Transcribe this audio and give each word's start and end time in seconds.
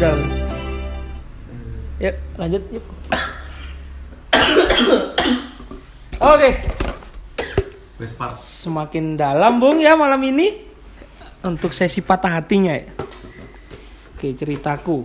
udah. 0.00 0.16
Yuk, 2.00 2.16
lanjut 2.40 2.62
yuk. 2.72 2.84
Oke, 6.20 6.50
part. 8.16 8.36
semakin 8.36 9.20
dalam 9.20 9.60
Bung 9.60 9.76
ya 9.76 9.96
malam 10.00 10.20
ini 10.24 10.56
untuk 11.44 11.76
sesi 11.76 12.00
patah 12.00 12.40
hatinya 12.40 12.72
ya. 12.72 12.88
Oke, 14.16 14.32
ceritaku. 14.32 15.04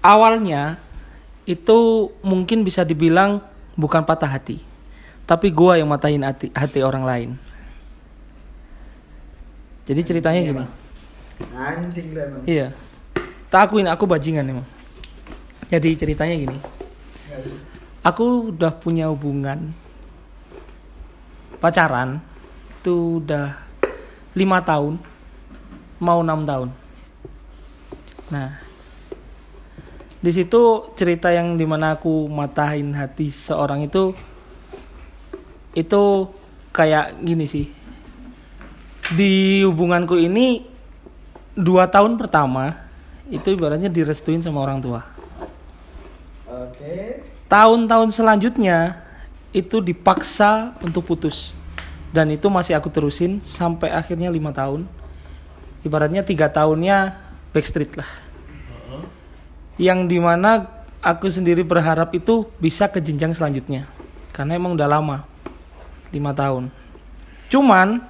Awalnya 0.00 0.80
itu 1.44 2.10
mungkin 2.24 2.64
bisa 2.64 2.80
dibilang 2.80 3.44
bukan 3.76 4.08
patah 4.08 4.40
hati. 4.40 4.56
Tapi 5.28 5.52
gua 5.52 5.76
yang 5.76 5.88
matahin 5.92 6.24
hati, 6.24 6.48
hati 6.56 6.80
orang 6.80 7.04
lain. 7.04 7.30
Jadi 9.84 10.00
ceritanya 10.00 10.40
gini. 10.40 10.81
Anjing 11.50 12.14
lu 12.14 12.18
emang. 12.22 12.42
Iya. 12.46 12.70
Tak 13.50 13.68
akuin 13.68 13.90
aku 13.90 14.06
bajingan 14.06 14.46
emang. 14.46 14.68
Jadi 15.66 15.96
ceritanya 15.96 16.36
gini. 16.36 16.58
Aku 18.02 18.54
udah 18.54 18.72
punya 18.74 19.08
hubungan 19.08 19.72
pacaran 21.62 22.18
itu 22.82 23.22
udah 23.22 23.54
lima 24.34 24.58
tahun 24.58 24.98
mau 26.02 26.18
enam 26.18 26.42
tahun. 26.42 26.68
Nah, 28.34 28.58
di 30.18 30.30
situ 30.34 30.90
cerita 30.98 31.30
yang 31.30 31.54
di 31.54 31.62
mana 31.62 31.94
aku 31.94 32.26
matahin 32.26 32.90
hati 32.98 33.30
seorang 33.30 33.86
itu 33.86 34.10
itu 35.78 36.02
kayak 36.74 37.22
gini 37.22 37.46
sih. 37.46 37.70
Di 39.14 39.62
hubunganku 39.62 40.18
ini 40.18 40.71
dua 41.52 41.88
tahun 41.88 42.16
pertama 42.16 42.76
itu 43.28 43.52
ibaratnya 43.52 43.88
direstuin 43.88 44.40
sama 44.44 44.60
orang 44.60 44.80
tua. 44.80 45.00
Oke. 46.48 47.24
Tahun-tahun 47.48 48.08
selanjutnya 48.12 49.00
itu 49.52 49.80
dipaksa 49.84 50.72
untuk 50.80 51.04
putus 51.04 51.52
dan 52.12 52.28
itu 52.32 52.48
masih 52.48 52.76
aku 52.76 52.88
terusin 52.88 53.40
sampai 53.44 53.92
akhirnya 53.92 54.28
lima 54.28 54.52
tahun. 54.52 54.88
Ibaratnya 55.82 56.22
tiga 56.22 56.48
tahunnya 56.48 57.16
backstreet 57.52 57.96
lah. 57.96 58.08
Yang 59.80 59.98
di 60.12 60.18
mana 60.20 60.68
aku 61.00 61.26
sendiri 61.26 61.64
berharap 61.64 62.12
itu 62.12 62.46
bisa 62.60 62.86
ke 62.86 63.00
jenjang 63.00 63.34
selanjutnya 63.34 63.88
karena 64.30 64.56
emang 64.56 64.76
udah 64.76 64.88
lama 64.88 65.24
lima 66.12 66.32
tahun. 66.36 66.68
Cuman 67.48 68.00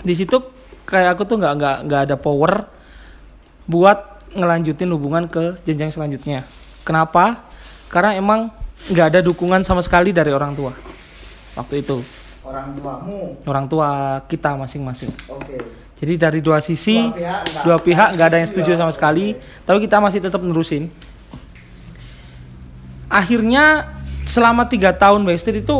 di 0.00 0.12
situ 0.16 0.55
kayak 0.86 1.18
aku 1.18 1.26
tuh 1.26 1.36
nggak 1.36 1.52
nggak 1.58 1.76
nggak 1.90 2.00
ada 2.08 2.16
power 2.16 2.64
buat 3.66 3.98
ngelanjutin 4.32 4.90
hubungan 4.94 5.26
ke 5.26 5.58
jenjang 5.66 5.90
selanjutnya. 5.90 6.46
Kenapa? 6.86 7.42
Karena 7.90 8.14
emang 8.14 8.48
nggak 8.86 9.06
ada 9.10 9.20
dukungan 9.20 9.66
sama 9.66 9.82
sekali 9.82 10.14
dari 10.14 10.30
orang 10.30 10.54
tua 10.54 10.70
waktu 11.58 11.82
itu. 11.82 11.98
Orang 12.46 12.78
tuamu. 12.78 13.34
Orang 13.42 13.66
tua 13.66 13.88
kita 14.30 14.54
masing-masing. 14.54 15.10
Oke. 15.34 15.58
Jadi 15.96 16.14
dari 16.14 16.40
dua 16.44 16.60
sisi, 16.60 17.00
Dua 17.00 17.10
pihak 17.16 17.40
nggak- 17.42 17.64
dua 17.64 17.76
pihak 17.80 18.08
nggak 18.14 18.26
ada 18.28 18.38
yang 18.38 18.48
setuju 18.52 18.70
sama 18.76 18.92
sekali, 18.92 19.34
tapi 19.64 19.82
kita 19.82 19.96
masih 19.98 20.20
tetap 20.22 20.38
nerusin. 20.44 20.92
Akhirnya 23.08 23.96
selama 24.28 24.66
tiga 24.66 24.90
tahun 24.92 25.24
backstreet 25.24 25.62
itu, 25.64 25.78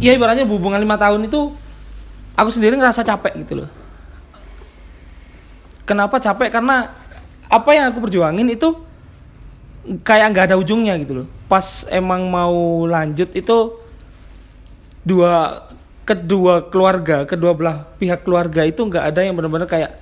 ya 0.00 0.16
ibaratnya 0.16 0.48
hubungan 0.48 0.80
lima 0.80 0.96
tahun 0.96 1.28
itu, 1.28 1.52
aku 2.40 2.48
sendiri 2.48 2.80
ngerasa 2.80 3.04
capek 3.04 3.44
gitu 3.44 3.60
loh. 3.60 3.70
Kenapa 5.84 6.16
capek? 6.16 6.48
Karena 6.48 6.88
apa 7.50 7.70
yang 7.76 7.92
aku 7.92 8.00
perjuangin 8.08 8.48
itu 8.48 8.72
kayak 10.00 10.32
nggak 10.32 10.44
ada 10.48 10.56
ujungnya 10.56 10.96
gitu 11.04 11.24
loh. 11.24 11.26
Pas 11.44 11.84
emang 11.92 12.24
mau 12.24 12.88
lanjut 12.88 13.28
itu 13.36 13.56
dua 15.04 15.68
kedua 16.04 16.66
keluarga 16.66 17.22
kedua 17.22 17.54
belah 17.54 17.86
pihak 17.96 18.26
keluarga 18.26 18.66
itu 18.66 18.82
nggak 18.82 19.04
ada 19.14 19.20
yang 19.22 19.38
benar-benar 19.38 19.70
kayak 19.70 19.94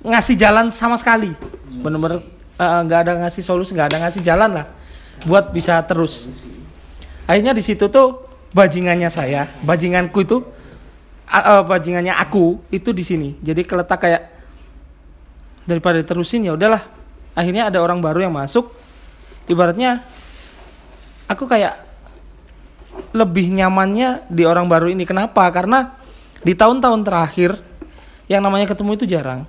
ngasih 0.00 0.34
jalan 0.40 0.72
sama 0.72 0.96
sekali 0.96 1.36
benar-benar 1.84 2.24
eh, 2.56 2.80
nggak 2.88 3.00
ada 3.04 3.12
ngasih 3.26 3.42
solusi 3.44 3.76
nggak 3.76 3.92
ada 3.92 3.98
ngasih 4.08 4.24
jalan 4.24 4.50
lah 4.56 4.66
buat 5.28 5.52
bisa 5.52 5.76
terus 5.84 6.32
akhirnya 7.28 7.52
di 7.52 7.60
situ 7.60 7.92
tuh 7.92 8.24
bajingannya 8.56 9.12
saya 9.12 9.52
bajinganku 9.60 10.24
itu 10.24 10.40
eh, 11.30 11.62
bajingannya 11.62 12.14
aku 12.18 12.58
itu 12.74 12.90
di 12.90 13.04
sini 13.06 13.28
jadi 13.38 13.62
keletak 13.62 13.98
kayak 14.02 14.22
daripada 15.64 16.02
terusin 16.02 16.42
ya 16.42 16.58
udahlah 16.58 16.82
akhirnya 17.38 17.70
ada 17.70 17.78
orang 17.78 18.02
baru 18.02 18.26
yang 18.26 18.34
masuk 18.34 18.74
ibaratnya 19.46 20.02
aku 21.30 21.46
kayak 21.46 21.90
lebih 23.14 23.50
nyamannya 23.50 24.26
di 24.30 24.42
orang 24.46 24.66
baru 24.66 24.90
ini. 24.90 25.06
Kenapa? 25.06 25.46
Karena 25.50 25.94
di 26.42 26.54
tahun-tahun 26.54 27.00
terakhir 27.06 27.58
yang 28.30 28.42
namanya 28.42 28.70
ketemu 28.70 28.90
itu 28.98 29.06
jarang. 29.06 29.46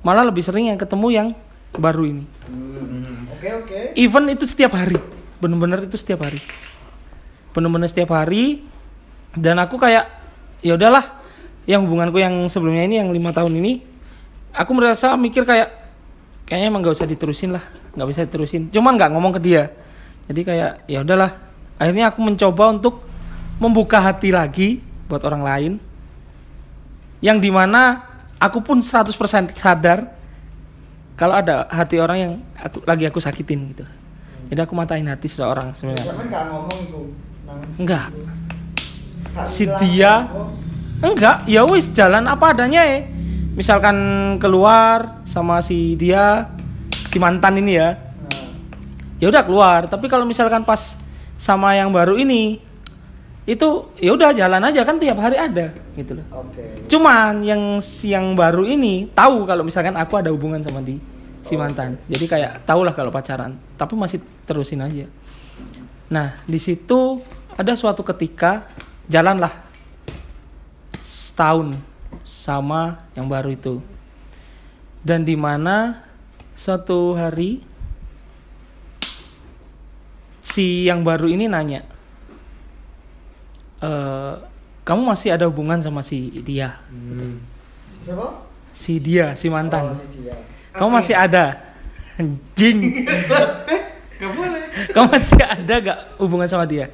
Malah 0.00 0.28
lebih 0.28 0.40
sering 0.40 0.72
yang 0.72 0.80
ketemu 0.80 1.06
yang 1.12 1.28
baru 1.76 2.08
ini. 2.08 2.24
Oke 3.36 3.48
oke. 3.52 3.78
Even 3.96 4.28
itu 4.32 4.48
setiap 4.48 4.76
hari. 4.76 4.96
Bener-bener 5.40 5.84
itu 5.84 5.96
setiap 6.00 6.24
hari. 6.24 6.40
Bener-bener 7.52 7.88
setiap 7.88 8.16
hari. 8.16 8.64
Dan 9.36 9.60
aku 9.60 9.76
kayak 9.76 10.08
ya 10.60 10.76
udahlah. 10.76 11.20
Yang 11.68 11.86
hubunganku 11.86 12.18
yang 12.18 12.34
sebelumnya 12.50 12.82
ini 12.88 12.98
yang 12.98 13.08
lima 13.12 13.30
tahun 13.30 13.54
ini, 13.60 13.84
aku 14.50 14.70
merasa 14.74 15.14
mikir 15.14 15.44
kayak 15.46 15.70
kayaknya 16.48 16.66
emang 16.72 16.82
gak 16.82 16.98
usah 16.98 17.06
diterusin 17.06 17.54
lah, 17.54 17.62
nggak 17.94 18.08
bisa 18.10 18.20
diterusin. 18.26 18.72
Cuman 18.74 18.98
nggak 18.98 19.10
ngomong 19.14 19.38
ke 19.38 19.40
dia. 19.44 19.70
Jadi 20.26 20.40
kayak 20.42 20.88
ya 20.90 21.06
udahlah. 21.06 21.36
Akhirnya 21.78 22.10
aku 22.10 22.20
mencoba 22.26 22.74
untuk 22.74 23.06
membuka 23.62 24.02
hati 24.02 24.34
lagi 24.34 24.82
buat 25.06 25.22
orang 25.22 25.42
lain. 25.46 25.72
Yang 27.20 27.38
di 27.44 27.50
mana 27.52 28.02
aku 28.40 28.64
pun 28.64 28.80
100% 28.80 29.12
sadar 29.52 30.08
kalau 31.20 31.36
ada 31.36 31.68
hati 31.68 32.00
orang 32.00 32.16
yang 32.16 32.32
aku, 32.56 32.80
lagi 32.88 33.04
aku 33.04 33.20
sakitin 33.20 33.76
gitu. 33.76 33.84
Jadi 34.48 34.60
aku 34.64 34.72
matain 34.72 35.04
hati 35.04 35.28
seseorang 35.28 35.76
sebenarnya. 35.76 36.16
Zaman 36.16 36.24
nggak 36.26 36.44
ngomong 36.48 36.78
itu. 36.80 37.00
Nangis. 37.44 37.74
Enggak. 37.76 38.08
Si 39.46 39.66
dia 39.78 40.26
oh, 40.26 40.50
Enggak, 41.00 41.48
ya 41.48 41.64
wis 41.64 41.88
jalan 41.96 42.28
apa 42.28 42.52
adanya 42.52 42.84
ya. 42.84 43.08
Misalkan 43.56 43.96
keluar 44.36 45.24
sama 45.24 45.64
si 45.64 45.96
dia, 45.96 46.52
si 47.08 47.16
mantan 47.16 47.56
ini 47.56 47.80
ya. 47.80 47.96
Ya 49.16 49.32
udah 49.32 49.44
keluar, 49.44 49.88
tapi 49.88 50.12
kalau 50.12 50.28
misalkan 50.28 50.64
pas 50.64 51.00
sama 51.40 51.72
yang 51.72 51.88
baru 51.88 52.20
ini 52.20 52.60
itu 53.48 53.88
ya 53.96 54.12
udah 54.12 54.36
jalan 54.36 54.60
aja 54.60 54.84
kan 54.84 55.00
tiap 55.00 55.16
hari 55.16 55.40
ada 55.40 55.72
gitu 55.96 56.20
loh. 56.20 56.26
Oke. 56.44 56.84
Cuman 56.84 57.40
yang 57.40 57.80
yang 58.04 58.36
baru 58.36 58.68
ini 58.68 59.08
tahu 59.16 59.48
kalau 59.48 59.64
misalkan 59.64 59.96
aku 59.96 60.20
ada 60.20 60.28
hubungan 60.28 60.60
sama 60.60 60.84
di 60.84 61.00
si 61.40 61.56
mantan. 61.56 61.96
Jadi 62.12 62.24
kayak 62.28 62.68
tahulah 62.68 62.92
kalau 62.92 63.08
pacaran, 63.08 63.56
tapi 63.80 63.96
masih 63.96 64.20
terusin 64.44 64.84
aja. 64.84 65.08
Nah, 66.12 66.36
di 66.44 66.60
situ 66.60 67.24
ada 67.56 67.72
suatu 67.72 68.04
ketika 68.04 68.68
jalanlah 69.10 69.50
setahun 71.02 71.74
sama 72.22 73.02
yang 73.18 73.26
baru 73.26 73.50
itu. 73.50 73.82
Dan 75.02 75.26
di 75.26 75.34
mana 75.34 76.06
suatu 76.54 77.18
hari 77.18 77.58
si 80.38 80.86
yang 80.86 81.02
baru 81.02 81.26
ini 81.26 81.50
nanya, 81.50 81.82
"Eh, 83.82 84.34
kamu 84.86 85.02
masih 85.02 85.34
ada 85.34 85.50
hubungan 85.50 85.82
sama 85.82 86.06
si 86.06 86.30
dia? 86.46 86.78
Gitu. 86.90 87.26
Siapa? 88.06 88.26
Si 88.70 89.02
dia, 89.02 89.34
si 89.34 89.50
mantan. 89.50 89.92
Oh, 89.92 89.98
si 89.98 90.06
dia. 90.22 90.34
Kamu 90.70 90.90
masih 90.94 91.14
ada? 91.18 91.58
Anjing. 92.20 92.78
Gak 94.20 94.32
boleh. 94.36 94.62
Kamu 94.92 95.06
masih 95.08 95.40
ada 95.40 95.74
gak 95.80 95.98
hubungan 96.20 96.44
sama 96.44 96.68
dia? 96.68 96.92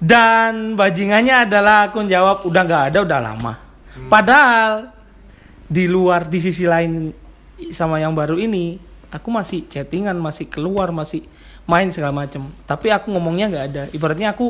Dan 0.00 0.80
bajingannya 0.80 1.44
adalah 1.44 1.92
aku 1.92 2.08
jawab 2.08 2.48
udah 2.48 2.62
gak 2.64 2.82
ada 2.92 2.98
udah 3.04 3.20
lama. 3.20 3.52
Padahal 4.08 4.88
di 5.68 5.84
luar 5.84 6.24
di 6.24 6.40
sisi 6.40 6.64
lain 6.64 7.12
sama 7.68 8.00
yang 8.00 8.16
baru 8.16 8.40
ini 8.40 8.80
aku 9.12 9.28
masih 9.28 9.68
chattingan, 9.68 10.16
masih 10.16 10.48
keluar, 10.48 10.88
masih 10.88 11.28
main 11.68 11.92
segala 11.92 12.16
macem. 12.16 12.48
Tapi 12.64 12.88
aku 12.88 13.12
ngomongnya 13.12 13.52
nggak 13.52 13.66
ada. 13.70 13.82
Ibaratnya 13.92 14.32
aku 14.32 14.48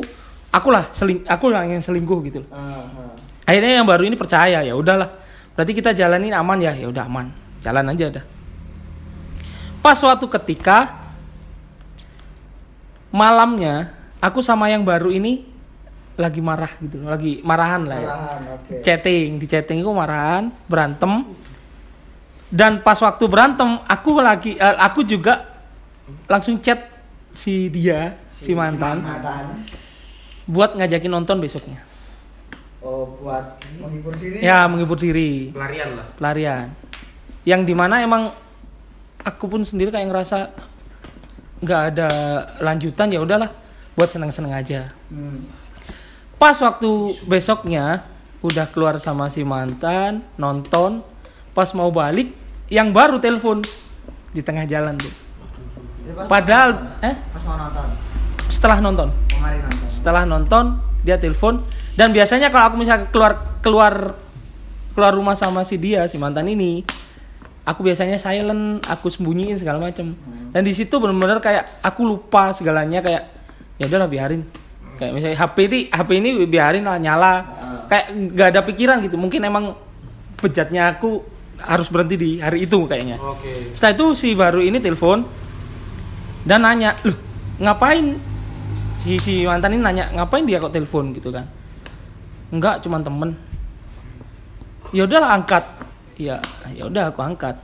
akulah 0.55 0.87
seling 0.95 1.27
aku 1.27 1.51
lah 1.51 1.67
yang 1.67 1.83
selingkuh 1.83 2.19
gitu. 2.31 2.39
loh. 2.47 2.49
Ah. 2.55 3.11
Akhirnya 3.43 3.83
yang 3.83 3.87
baru 3.89 4.07
ini 4.07 4.15
percaya 4.15 4.63
ya 4.63 4.73
udahlah. 4.77 5.11
Berarti 5.51 5.75
kita 5.75 5.91
jalanin 5.91 6.31
aman 6.31 6.57
ya, 6.63 6.71
ya 6.71 6.87
udah 6.87 7.03
aman. 7.03 7.27
Jalan 7.59 7.91
aja 7.91 8.21
dah. 8.21 8.25
Pas 9.81 9.97
suatu 9.97 10.29
ketika 10.31 10.95
malamnya 13.11 13.91
aku 14.21 14.39
sama 14.39 14.69
yang 14.69 14.85
baru 14.85 15.09
ini 15.09 15.43
lagi 16.15 16.37
marah 16.39 16.69
gitu, 16.77 17.01
lagi 17.01 17.41
marahan 17.41 17.81
lah 17.87 17.97
ya. 17.97 18.07
Marahan, 18.07 18.41
oke. 18.53 18.73
Chatting, 18.85 19.29
di 19.41 19.45
chatting 19.49 19.81
itu 19.81 19.89
marahan, 19.89 20.53
berantem. 20.69 21.25
Dan 22.51 22.83
pas 22.83 22.99
waktu 22.99 23.25
berantem, 23.25 23.79
aku 23.87 24.19
lagi 24.19 24.59
eh, 24.59 24.77
aku 24.77 25.01
juga 25.01 25.49
langsung 26.27 26.59
chat 26.59 26.91
si 27.31 27.71
dia, 27.71 28.19
si 28.35 28.51
mantan 28.51 28.99
Mantan. 28.99 29.63
buat 30.45 30.75
ngajakin 30.75 31.11
nonton 31.11 31.39
besoknya. 31.39 31.79
Oh, 32.83 33.07
buat 33.23 33.55
menghibur 33.79 34.13
diri. 34.19 34.41
Ya, 34.43 34.67
menghibur 34.67 34.97
diri, 34.99 35.53
Pelarian 35.55 35.89
lah. 35.95 36.07
pelarian. 36.19 36.67
Yang 37.47 37.61
di 37.71 37.73
mana 37.77 38.03
emang 38.03 38.35
aku 39.23 39.47
pun 39.47 39.61
sendiri 39.63 39.93
kayak 39.93 40.11
ngerasa 40.11 40.49
nggak 41.61 41.81
ada 41.93 42.09
lanjutan 42.57 43.13
ya 43.13 43.21
udahlah 43.21 43.53
buat 43.95 44.09
seneng-seneng 44.09 44.53
aja. 44.55 44.91
Hmm. 45.11 45.47
Pas 46.41 46.57
waktu 46.57 47.21
besoknya 47.29 48.05
udah 48.41 48.65
keluar 48.73 48.97
sama 48.97 49.29
si 49.29 49.45
mantan 49.45 50.25
nonton, 50.35 51.05
pas 51.53 51.69
mau 51.77 51.93
balik 51.93 52.33
yang 52.71 52.89
baru 52.89 53.21
telepon 53.21 53.61
di 54.33 54.41
tengah 54.41 54.65
jalan 54.65 54.97
tuh. 54.97 55.13
Pas 56.17 56.25
Padahal 56.25 56.97
eh? 57.05 57.13
Pas 57.13 57.43
mau 57.45 57.57
nonton, 57.59 57.87
setelah 58.49 58.77
nonton, 58.81 59.09
setelah 59.85 60.23
nonton 60.25 60.65
dia 61.05 61.21
telepon. 61.21 61.61
Dan 61.93 62.09
biasanya 62.15 62.49
kalau 62.49 62.73
aku 62.73 62.75
misalnya 62.81 63.11
keluar 63.13 63.37
keluar 63.61 63.93
keluar 64.97 65.13
rumah 65.13 65.37
sama 65.37 65.61
si 65.61 65.77
dia 65.77 66.03
si 66.09 66.17
mantan 66.17 66.47
ini 66.49 66.83
aku 67.61 67.85
biasanya 67.85 68.17
silent 68.17 68.81
aku 68.89 69.13
sembunyiin 69.13 69.61
segala 69.61 69.77
macem. 69.77 70.17
Dan 70.51 70.61
di 70.65 70.73
situ 70.73 70.97
benar-benar 70.97 71.37
kayak 71.37 71.85
aku 71.85 72.01
lupa 72.01 72.49
segalanya 72.51 72.99
kayak 73.05 73.40
ya 73.81 73.89
udahlah 73.89 74.05
biarin 74.05 74.45
kayak 75.01 75.17
misalnya 75.17 75.37
HP 75.41 75.57
ini 75.65 75.79
HP 75.89 76.09
ini 76.21 76.29
biarin 76.45 76.85
lah 76.85 77.01
nyala 77.01 77.33
kayak 77.89 78.05
nggak 78.13 78.47
ada 78.53 78.61
pikiran 78.61 79.01
gitu 79.01 79.17
mungkin 79.17 79.41
emang 79.41 79.73
bejatnya 80.37 80.93
aku 80.93 81.25
harus 81.57 81.89
berhenti 81.89 82.15
di 82.17 82.29
hari 82.37 82.69
itu 82.69 82.85
kayaknya 82.85 83.17
Oke. 83.17 83.73
setelah 83.73 83.93
itu 83.97 84.05
si 84.13 84.37
baru 84.37 84.61
ini 84.61 84.77
telepon 84.77 85.25
dan 86.41 86.65
nanya, 86.65 86.97
loh 87.05 87.17
ngapain 87.61 88.17
si 88.97 89.21
si 89.21 89.45
mantan 89.45 89.77
ini 89.77 89.81
nanya 89.85 90.09
ngapain 90.09 90.45
dia 90.45 90.57
kok 90.57 90.73
telepon 90.73 91.13
gitu 91.13 91.29
kan? 91.29 91.45
Enggak, 92.51 92.83
cuman 92.83 93.01
temen. 93.05 93.31
Ya 94.91 95.07
udahlah 95.07 95.39
angkat. 95.39 95.63
Ya, 96.19 96.43
ya 96.75 96.89
udah 96.89 97.13
aku 97.13 97.23
angkat. 97.23 97.55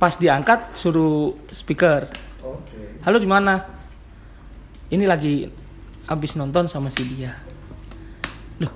Pas 0.00 0.14
diangkat 0.18 0.74
suruh 0.74 1.36
speaker. 1.52 2.10
Oke. 2.42 2.98
Halo 3.06 3.22
di 3.22 3.28
mana? 3.30 3.77
Ini 4.88 5.04
lagi 5.04 5.44
habis 6.08 6.32
nonton 6.34 6.64
sama 6.64 6.88
si 6.88 7.04
dia. 7.04 7.36
Loh, 8.60 8.72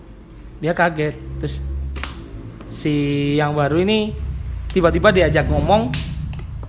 dia 0.61 0.77
kaget. 0.77 1.17
Terus 1.41 1.65
si 2.69 2.95
yang 3.37 3.57
baru 3.57 3.81
ini 3.81 4.13
tiba-tiba 4.73 5.13
diajak 5.13 5.49
ngomong 5.49 5.93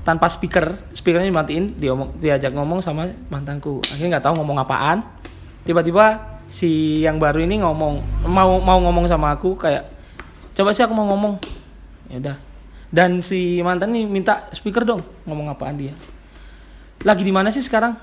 tanpa 0.04 0.28
speaker, 0.28 0.76
speakernya 0.92 1.32
dimatiin, 1.32 1.80
dia 1.80 1.96
ngomong, 1.96 2.10
diajak 2.20 2.52
ngomong 2.56 2.80
sama 2.84 3.08
mantanku. 3.28 3.84
Akhirnya 3.92 4.20
nggak 4.20 4.26
tahu 4.28 4.36
ngomong 4.44 4.58
apaan. 4.64 5.04
Tiba-tiba 5.64 6.40
si 6.48 7.04
yang 7.04 7.20
baru 7.20 7.44
ini 7.44 7.64
ngomong 7.64 8.28
mau 8.28 8.60
mau 8.60 8.80
ngomong 8.84 9.08
sama 9.08 9.32
aku 9.32 9.56
kayak 9.56 9.88
coba 10.56 10.76
sih 10.76 10.84
aku 10.84 10.96
mau 10.96 11.08
ngomong. 11.12 11.40
Ya 12.12 12.20
udah. 12.20 12.38
Dan 12.94 13.26
si 13.26 13.64
mantan 13.66 13.96
ini 13.96 14.06
minta 14.06 14.48
speaker 14.54 14.86
dong, 14.86 15.02
ngomong 15.26 15.50
apaan 15.50 15.80
dia 15.80 15.96
lagi 17.04 17.22
di 17.22 17.34
mana 17.36 17.52
sih 17.52 17.60
sekarang? 17.60 17.94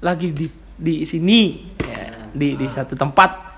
Lagi 0.00 0.32
di 0.32 0.48
di 0.76 1.04
sini, 1.08 1.68
ya, 1.82 2.28
di 2.32 2.56
di 2.56 2.66
satu 2.68 2.96
tempat. 2.96 3.52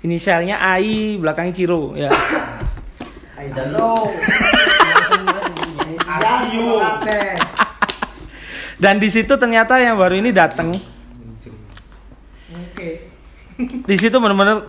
Inisialnya 0.00 0.56
AI, 0.56 1.20
belakangnya 1.20 1.52
Ciro, 1.52 1.92
ya. 1.92 2.08
I 3.36 3.52
don't 3.52 3.72
know. 3.76 4.08
Acio. 6.08 6.80
Dan 8.80 8.96
di 8.96 9.12
situ 9.12 9.36
ternyata 9.36 9.76
yang 9.76 10.00
baru 10.00 10.16
ini 10.16 10.32
datang. 10.32 10.72
Oke. 12.48 12.90
Di 13.60 13.96
situ 14.00 14.16
benar-benar 14.16 14.64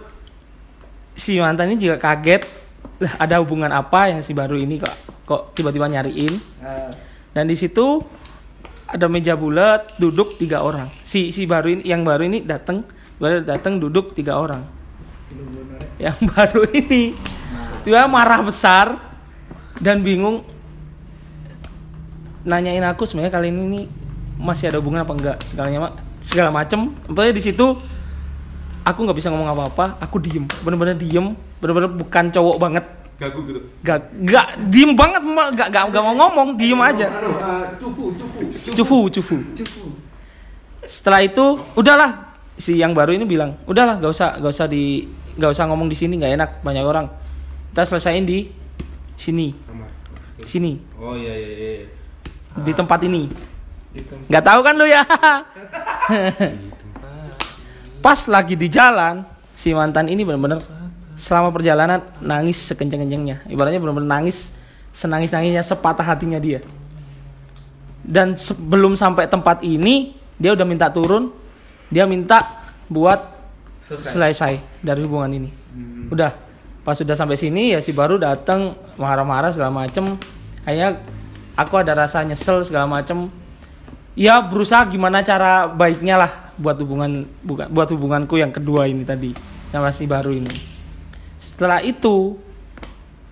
si 1.15 1.39
mantan 1.39 1.71
ini 1.71 1.79
juga 1.79 1.95
kaget. 1.95 2.43
Lah, 3.01 3.15
ada 3.17 3.39
hubungan 3.39 3.71
apa 3.71 4.11
yang 4.11 4.19
si 4.19 4.35
baru 4.35 4.59
ini 4.59 4.77
kok 4.83 4.95
kok 5.23 5.41
tiba-tiba 5.55 5.87
nyariin? 5.87 6.33
Eh, 6.59 6.91
Dan 7.31 7.47
di 7.47 7.55
situ 7.55 8.03
ada 8.87 9.05
meja 9.07 9.37
bulat, 9.37 9.95
duduk 9.97 10.35
tiga 10.37 10.61
orang. 10.65 10.89
Si 11.05 11.29
si 11.29 11.45
baru 11.45 11.79
ini, 11.79 11.83
yang 11.87 12.01
baru 12.05 12.27
ini 12.27 12.43
datang, 12.43 12.83
baru 13.21 13.45
datang 13.45 13.77
duduk 13.77 14.13
tiga 14.17 14.37
orang. 14.37 14.63
Yang 16.01 16.17
baru 16.33 16.63
ini 16.71 17.15
tiba 17.81 18.05
marah 18.05 18.41
besar 18.45 18.97
dan 19.81 20.05
bingung 20.05 20.45
nanyain 22.45 22.85
aku 22.85 23.05
sebenarnya 23.05 23.33
kali 23.33 23.49
ini 23.49 23.63
nih 23.65 23.85
masih 24.41 24.73
ada 24.73 24.77
hubungan 24.81 25.05
apa 25.05 25.13
enggak 25.13 25.37
segalanya 25.45 25.93
segala 26.21 26.49
macem. 26.53 26.93
Pokoknya 27.09 27.33
di 27.33 27.43
situ 27.43 27.65
aku 28.81 28.99
nggak 29.05 29.17
bisa 29.17 29.29
ngomong 29.29 29.49
apa-apa, 29.53 30.01
aku 30.01 30.17
diem, 30.17 30.45
bener-bener 30.65 30.97
diem, 30.97 31.37
bener-bener 31.61 31.89
bukan 31.89 32.25
cowok 32.33 32.57
banget, 32.57 32.85
Gagu 33.21 33.39
gitu. 33.45 33.61
gak 33.85 34.09
gak 34.25 34.47
diem 34.73 34.97
banget, 34.97 35.21
gak 35.53 35.69
gak, 35.69 35.83
gak 35.93 36.01
mau 36.01 36.17
ngomong, 36.17 36.57
diem 36.57 36.81
aja. 36.81 37.05
Cufu, 37.77 38.17
cufu. 38.17 38.41
cufu. 39.13 39.37
Cufu 39.53 40.01
setelah 40.91 41.23
itu 41.23 41.55
udahlah. 41.79 42.35
Si 42.59 42.77
yang 42.77 42.91
baru 42.91 43.15
ini 43.15 43.25
bilang 43.25 43.57
udahlah 43.65 43.97
gak 43.97 44.11
usah 44.11 44.37
gak 44.37 44.51
usah 44.53 44.67
di 44.67 45.07
gak 45.39 45.55
usah 45.55 45.65
ngomong 45.71 45.87
di 45.87 45.95
sini 45.95 46.19
nggak 46.19 46.33
enak 46.35 46.49
banyak 46.61 46.83
orang. 46.83 47.07
Kita 47.71 47.87
selesaiin 47.87 48.27
di 48.27 48.51
sini. 49.15 49.55
Sini. 50.43 50.75
Oh 50.99 51.15
iya 51.15 51.31
iya 51.31 51.49
iya. 51.55 51.87
di 52.59 52.71
tempat 52.75 52.99
ini. 53.07 53.31
Nggak 54.27 54.43
tahu 54.43 54.59
kan 54.67 54.73
lu 54.75 54.83
ya? 54.83 55.01
Pas 58.05 58.19
lagi 58.27 58.59
di 58.59 58.67
jalan 58.67 59.23
si 59.55 59.71
mantan 59.71 60.11
ini 60.11 60.27
benar-benar 60.27 60.59
selama 61.15 61.51
perjalanan 61.51 62.01
nangis 62.23 62.57
sekenceng-kencengnya. 62.71 63.45
Ibaratnya 63.47 63.79
benar-benar 63.81 64.21
nangis 64.21 64.55
senangis 64.91 65.31
nangisnya 65.31 65.63
sepatah 65.63 66.03
hatinya 66.03 66.39
dia. 66.39 66.59
Dan 68.01 68.33
sebelum 68.35 68.97
sampai 68.97 69.29
tempat 69.29 69.61
ini 69.63 70.17
dia 70.41 70.51
udah 70.51 70.65
minta 70.65 70.89
turun 70.89 71.29
dia 71.91 72.07
minta 72.07 72.65
buat 72.87 73.19
selesai. 73.87 74.59
dari 74.81 75.03
hubungan 75.03 75.31
ini. 75.31 75.49
Udah 76.11 76.33
pas 76.81 76.97
sudah 76.97 77.13
sampai 77.13 77.37
sini 77.37 77.77
ya 77.77 77.79
si 77.83 77.93
baru 77.93 78.17
datang 78.17 78.73
marah-marah 78.97 79.53
segala 79.53 79.69
macem. 79.69 80.17
Akhirnya 80.65 80.97
aku 81.53 81.77
ada 81.77 81.93
rasa 81.93 82.23
nyesel 82.25 82.63
segala 82.65 82.89
macem. 82.89 83.29
Ya 84.11 84.43
berusaha 84.43 84.83
gimana 84.91 85.23
cara 85.23 85.71
baiknya 85.71 86.19
lah 86.19 86.31
buat 86.59 86.75
hubungan 86.83 87.23
bukan 87.41 87.71
buat 87.71 87.87
hubunganku 87.89 88.35
yang 88.35 88.51
kedua 88.51 88.85
ini 88.85 89.07
tadi 89.07 89.31
yang 89.71 89.81
masih 89.81 90.05
baru 90.05 90.35
ini 90.35 90.51
setelah 91.41 91.81
itu 91.81 92.37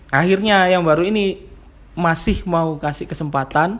akhirnya 0.09 0.65
yang 0.65 0.81
baru 0.81 1.05
ini 1.05 1.45
masih 1.93 2.41
mau 2.49 2.73
kasih 2.81 3.05
kesempatan 3.05 3.77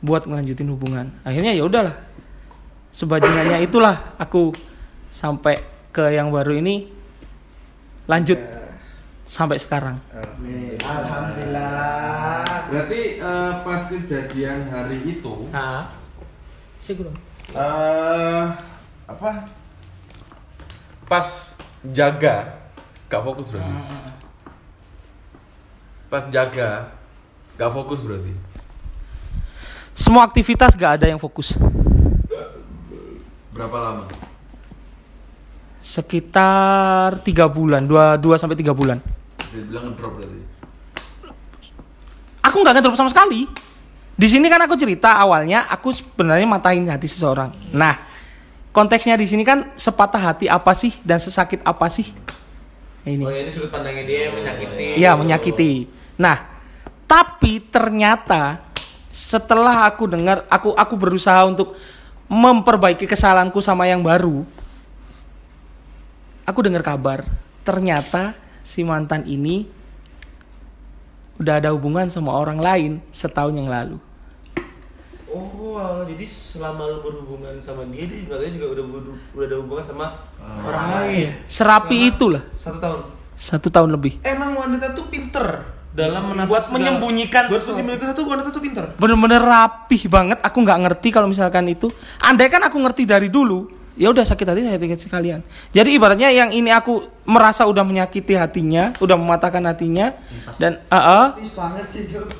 buat 0.00 0.24
ngelanjutin 0.24 0.72
hubungan. 0.72 1.12
Akhirnya 1.20 1.52
ya 1.52 1.68
udahlah. 1.68 1.92
Sebajingannya 2.88 3.68
itulah 3.68 4.16
aku 4.16 4.56
sampai 5.12 5.60
ke 5.92 6.16
yang 6.16 6.32
baru 6.32 6.56
ini 6.56 6.88
lanjut 8.08 8.40
sampai 9.28 9.60
sekarang. 9.60 10.00
Alhamdulillah. 10.80 12.72
Berarti 12.72 13.20
eh, 13.20 13.52
pas 13.60 13.80
kejadian 13.92 14.72
hari 14.72 15.04
itu 15.04 15.52
eh 15.52 15.84
apa? 19.08 19.32
Pas 21.04 21.52
jaga 21.84 22.57
gak 23.08 23.22
fokus 23.24 23.46
berarti. 23.48 23.72
Pas 26.08 26.24
jaga 26.28 26.92
gak 27.54 27.70
fokus 27.72 28.00
berarti. 28.00 28.32
semua 29.92 30.22
aktivitas 30.22 30.72
gak 30.72 31.02
ada 31.02 31.06
yang 31.10 31.18
fokus 31.18 31.58
Berapa 33.50 33.78
lama? 33.82 34.04
sekitar 35.78 37.18
tiga 37.22 37.46
bulan 37.46 37.82
dua 37.82 38.14
dua 38.14 38.34
sampai 38.36 38.54
tiga 38.54 38.70
bulan 38.70 38.98
Bisa 39.38 39.62
bilang 39.64 39.90
ngedrop 39.90 40.14
berarti. 40.14 40.38
aku 42.38 42.56
nggak 42.60 42.74
ngedrop 42.78 42.94
sama 42.94 43.10
sekali 43.10 43.46
di 44.14 44.26
sini 44.26 44.46
kan 44.46 44.58
aku 44.62 44.74
cerita 44.74 45.16
awalnya 45.16 45.66
aku 45.66 45.94
sebenarnya 45.94 46.46
matahin 46.46 46.86
hati 46.86 47.06
seseorang 47.06 47.50
nah 47.70 47.94
konteksnya 48.70 49.14
di 49.14 49.26
sini 49.26 49.42
kan 49.42 49.70
sepatah 49.74 50.20
hati 50.20 50.46
apa 50.46 50.74
sih 50.74 50.92
dan 51.02 51.18
sesakit 51.18 51.62
apa 51.62 51.86
sih 51.88 52.10
ini 53.08 53.24
Oh 53.24 53.32
ya 53.32 53.40
ini 53.42 53.50
sudut 53.50 53.72
pandangnya 53.72 54.04
dia 54.04 54.28
yang 54.28 54.34
menyakiti. 54.36 54.86
Iya 55.00 55.10
menyakiti. 55.16 55.72
Nah, 56.20 56.36
tapi 57.08 57.64
ternyata 57.64 58.60
setelah 59.08 59.88
aku 59.88 60.04
dengar, 60.06 60.44
aku 60.52 60.76
aku 60.76 60.94
berusaha 60.94 61.40
untuk 61.48 61.74
memperbaiki 62.28 63.08
kesalahanku 63.08 63.58
sama 63.64 63.88
yang 63.88 64.04
baru. 64.04 64.44
Aku 66.44 66.60
dengar 66.64 66.84
kabar, 66.84 67.24
ternyata 67.64 68.36
si 68.64 68.84
mantan 68.84 69.24
ini 69.28 69.68
udah 71.40 71.60
ada 71.60 71.70
hubungan 71.72 72.08
sama 72.08 72.34
orang 72.34 72.60
lain 72.60 72.92
setahun 73.12 73.54
yang 73.56 73.68
lalu. 73.68 74.07
Oh, 75.28 75.76
alah, 75.76 76.04
jadi 76.04 76.24
selama 76.24 76.88
lu 76.88 76.98
berhubungan 77.00 77.52
sama 77.58 77.84
dia, 77.86 78.04
dia 78.04 78.24
katanya 78.24 78.52
juga 78.56 78.66
udah 78.72 78.84
udah 79.34 79.44
ada 79.44 79.56
hubungan 79.60 79.84
sama 79.84 80.06
orang 80.64 80.86
lain. 80.90 81.28
Serapi 81.44 81.92
Selama 81.94 82.10
itulah 82.10 82.42
Satu 82.50 82.78
tahun. 82.78 83.00
satu 83.34 83.68
tahun 83.68 83.90
lebih. 83.92 84.12
Emang 84.22 84.56
wanita 84.56 84.96
tuh 84.96 85.04
pinter 85.06 85.44
dalam 85.90 86.32
menata 86.32 86.48
Buat 86.48 86.62
segala- 86.64 86.76
menyembunyikan 86.80 87.44
Buat 87.46 87.60
menyembunyikan 87.68 88.08
satu 88.10 88.22
wanita 88.24 88.48
tuh 88.48 88.62
pinter. 88.62 88.84
Bener-bener 88.96 89.38
rapih 89.38 90.02
banget. 90.06 90.38
Aku 90.40 90.58
nggak 90.58 90.78
ngerti 90.80 91.08
kalau 91.12 91.28
misalkan 91.28 91.68
itu. 91.68 91.92
Andai 92.18 92.48
kan 92.48 92.64
aku 92.64 92.80
ngerti 92.80 93.04
dari 93.04 93.28
dulu, 93.28 93.68
ya 93.98 94.14
udah 94.14 94.22
sakit 94.22 94.46
hati 94.46 94.62
saya 94.62 94.78
sakit 94.78 95.00
sekalian. 95.10 95.40
Jadi 95.74 95.98
ibaratnya 95.98 96.30
yang 96.30 96.54
ini 96.54 96.70
aku 96.70 97.02
merasa 97.26 97.66
udah 97.66 97.82
menyakiti 97.82 98.38
hatinya, 98.38 98.94
udah 99.02 99.18
mematahkan 99.18 99.60
hatinya, 99.66 100.14
dan 100.56 100.78
Tis 101.34 101.52
banget 101.52 101.86
sih, 101.90 102.06
Cuk. 102.14 102.30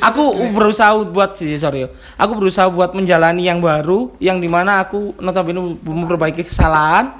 aku 0.00 0.22
berusaha 0.54 0.92
buat 1.02 1.34
sih 1.34 1.56
sorry, 1.58 1.88
aku 2.14 2.32
berusaha 2.38 2.70
buat 2.70 2.94
menjalani 2.94 3.48
yang 3.48 3.58
baru, 3.58 4.14
yang 4.22 4.38
di 4.38 4.46
mana 4.46 4.78
aku 4.80 5.18
notabene 5.18 5.76
memperbaiki 5.82 6.46
kesalahan, 6.46 7.10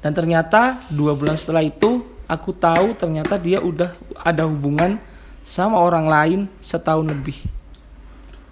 dan 0.00 0.12
ternyata 0.14 0.78
dua 0.88 1.12
bulan 1.18 1.34
setelah 1.34 1.64
itu 1.64 2.06
aku 2.30 2.54
tahu 2.54 2.94
ternyata 2.94 3.34
dia 3.40 3.58
udah 3.58 3.90
ada 4.20 4.46
hubungan 4.46 5.00
sama 5.42 5.80
orang 5.80 6.06
lain 6.06 6.40
setahun 6.60 7.08
lebih. 7.08 7.36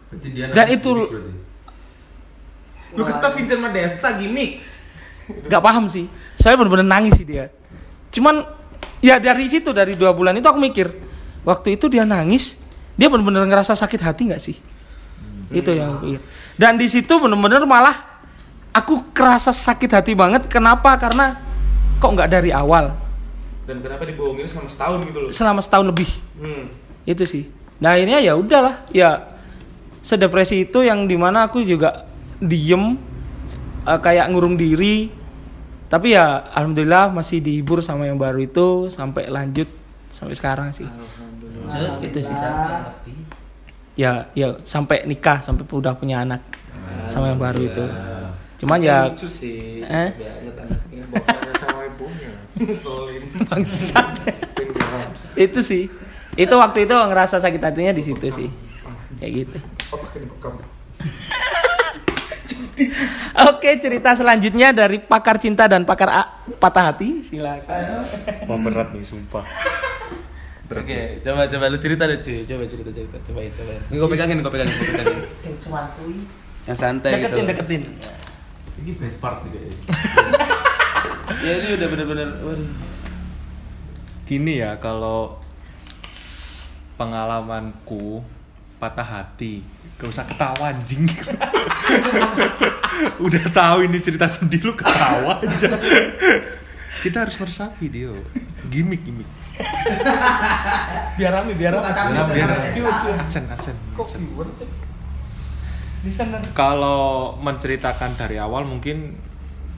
Berarti 0.09 0.29
dia 0.33 0.45
Dan 0.51 0.67
itu- 0.73 1.07
berarti. 1.09 1.48
Lu 2.97 3.03
kata 3.05 3.29
Vincent 3.35 3.61
Madesta 3.61 4.17
gimmick. 4.17 4.65
Gak 5.49 5.61
paham 5.61 5.85
sih. 5.85 6.09
Saya 6.39 6.57
bener-bener 6.57 6.89
nangis 6.89 7.21
sih 7.21 7.27
dia. 7.29 7.53
Cuman 8.09 8.47
ya 9.05 9.21
dari 9.21 9.45
situ 9.51 9.71
dari 9.77 9.93
dua 9.93 10.17
bulan 10.17 10.33
itu 10.39 10.49
aku 10.49 10.57
mikir, 10.57 10.89
waktu 11.45 11.77
itu 11.77 11.93
dia 11.93 12.09
nangis, 12.09 12.57
dia 12.97 13.13
bener-bener 13.13 13.45
ngerasa 13.45 13.77
sakit 13.77 14.01
hati 14.01 14.23
nggak 14.33 14.41
sih? 14.41 14.57
Itu 15.53 15.77
yang 15.77 16.01
aku 16.01 16.09
pikir. 16.09 16.21
Dan 16.57 16.81
di 16.81 16.89
situ 16.89 17.13
bener-bener 17.21 17.69
malah 17.69 18.25
aku 18.73 19.13
kerasa 19.13 19.53
sakit 19.53 19.91
hati 19.93 20.13
banget. 20.17 20.49
Kenapa? 20.49 20.97
Karena 20.97 21.37
kok 22.01 22.09
nggak 22.09 22.31
dari 22.33 22.51
awal, 22.55 22.97
Dan 23.69 23.85
kenapa 23.85 24.09
dibohongin 24.09 24.49
selama 24.49 24.69
setahun 24.73 24.99
gitu 25.05 25.19
loh? 25.21 25.31
selama 25.31 25.61
setahun 25.61 25.87
lebih. 25.93 26.09
Hmm. 26.41 26.73
Itu 27.05 27.29
sih. 27.29 27.53
Nah 27.85 28.01
akhirnya 28.01 28.25
ya 28.25 28.33
udahlah, 28.33 28.89
ya 28.89 29.29
sedepresi 30.01 30.65
itu 30.65 30.81
yang 30.81 31.05
di 31.05 31.21
mana 31.21 31.53
aku 31.53 31.61
juga 31.61 32.08
diem, 32.39 32.99
eh, 33.87 34.01
kayak 34.01 34.31
ngurung 34.31 34.55
diri. 34.55 35.11
Tapi 35.89 36.13
ya 36.13 36.45
alhamdulillah 36.53 37.09
masih 37.09 37.41
dihibur 37.41 37.81
sama 37.81 38.05
yang 38.05 38.21
baru 38.21 38.45
itu 38.45 38.93
sampai 38.93 39.33
lanjut 39.33 39.69
sampai 40.13 40.37
sekarang 40.37 40.69
sih. 40.73 40.85
Itu 42.05 42.19
sih. 42.21 42.37
Ya 43.97 44.29
ya 44.37 44.61
sampai 44.69 45.09
nikah 45.09 45.41
sampai 45.41 45.65
udah 45.65 45.97
punya 45.97 46.23
anak 46.23 46.45
sama 47.09 47.33
yang 47.33 47.41
baru 47.41 47.61
itu. 47.65 47.85
Cuman 48.61 48.85
ya 48.85 49.09
lucu 49.09 49.33
sih. 49.33 49.81
Eh? 49.81 50.13
Sama 51.57 51.89
ibunya. 51.89 52.37
Bangsat. 53.49 54.29
Itu 55.39 55.65
sih. 55.65 55.89
Itu 56.37 56.55
waktu 56.61 56.85
itu 56.85 56.93
ngerasa 56.93 57.41
sakit 57.41 57.63
hatinya 57.65 57.97
di 57.97 58.03
situ 58.05 58.29
sih. 58.29 58.53
Kayak 59.19 59.33
gitu. 59.47 59.57
Oke, 63.51 63.71
cerita 63.79 64.15
selanjutnya 64.15 64.71
dari 64.71 64.99
pakar 64.99 65.39
cinta 65.39 65.67
dan 65.67 65.83
pakar 65.83 66.09
A, 66.11 66.23
patah 66.59 66.93
hati. 66.93 67.23
Silakan. 67.23 68.05
Wah 68.47 68.59
berat 68.59 68.95
nih 68.95 69.03
sumpah. 69.03 69.45
Oke, 70.69 71.17
coba 71.25 71.49
coba 71.49 71.65
lu 71.73 71.81
cerita 71.81 72.05
deh 72.05 72.21
cuy. 72.21 72.45
Coba 72.45 72.63
cerita 72.69 72.91
cerita. 72.93 73.17
Cobain 73.25 73.49
cobain. 73.51 73.81
Ini 73.89 73.97
gue 73.97 74.09
pegangin, 74.13 74.37
gue 74.45 74.53
pegangin, 74.53 74.75
gue 74.77 74.89
pegangin. 74.93 75.21
Suwantui. 75.57 76.17
Yang 76.69 76.79
santai 76.79 77.13
Deketin, 77.17 77.33
gitu. 77.41 77.49
deketin. 77.49 77.83
Ini 78.79 78.91
best 79.01 79.17
part 79.19 79.41
sih 79.43 79.51
kayaknya. 79.51 79.77
Ya 81.39 81.53
ini 81.61 81.77
udah 81.77 81.89
bener-bener. 81.93 82.29
Waduh. 82.41 82.71
Gini 84.25 84.59
ya 84.65 84.81
kalau 84.81 85.39
pengalamanku 86.99 88.25
patah 88.81 89.07
hati 89.07 89.63
Gak 89.99 90.09
usah 90.15 90.25
ketawa 90.31 90.71
anjing 90.71 91.11
Udah 93.27 93.45
tahu 93.51 93.91
ini 93.91 93.99
cerita 93.99 94.31
sedih 94.31 94.63
lu 94.63 94.79
ketawa 94.79 95.43
aja 95.43 95.75
Kita 97.03 97.27
harus 97.27 97.35
meresapi 97.35 97.91
dia 97.91 98.15
Gimik 98.71 99.03
gimik 99.03 99.27
Biar 101.19 101.35
rame, 101.35 101.59
biar 101.59 101.75
rame. 101.75 101.91
Biar 101.91 102.15
rame, 102.15 102.31
biar 102.31 102.47
rame. 102.47 103.11
Acen 103.19 103.45
sana. 106.15 106.39
Kalau 106.55 107.35
menceritakan 107.43 108.15
dari 108.15 108.39
awal 108.39 108.63
mungkin 108.63 109.19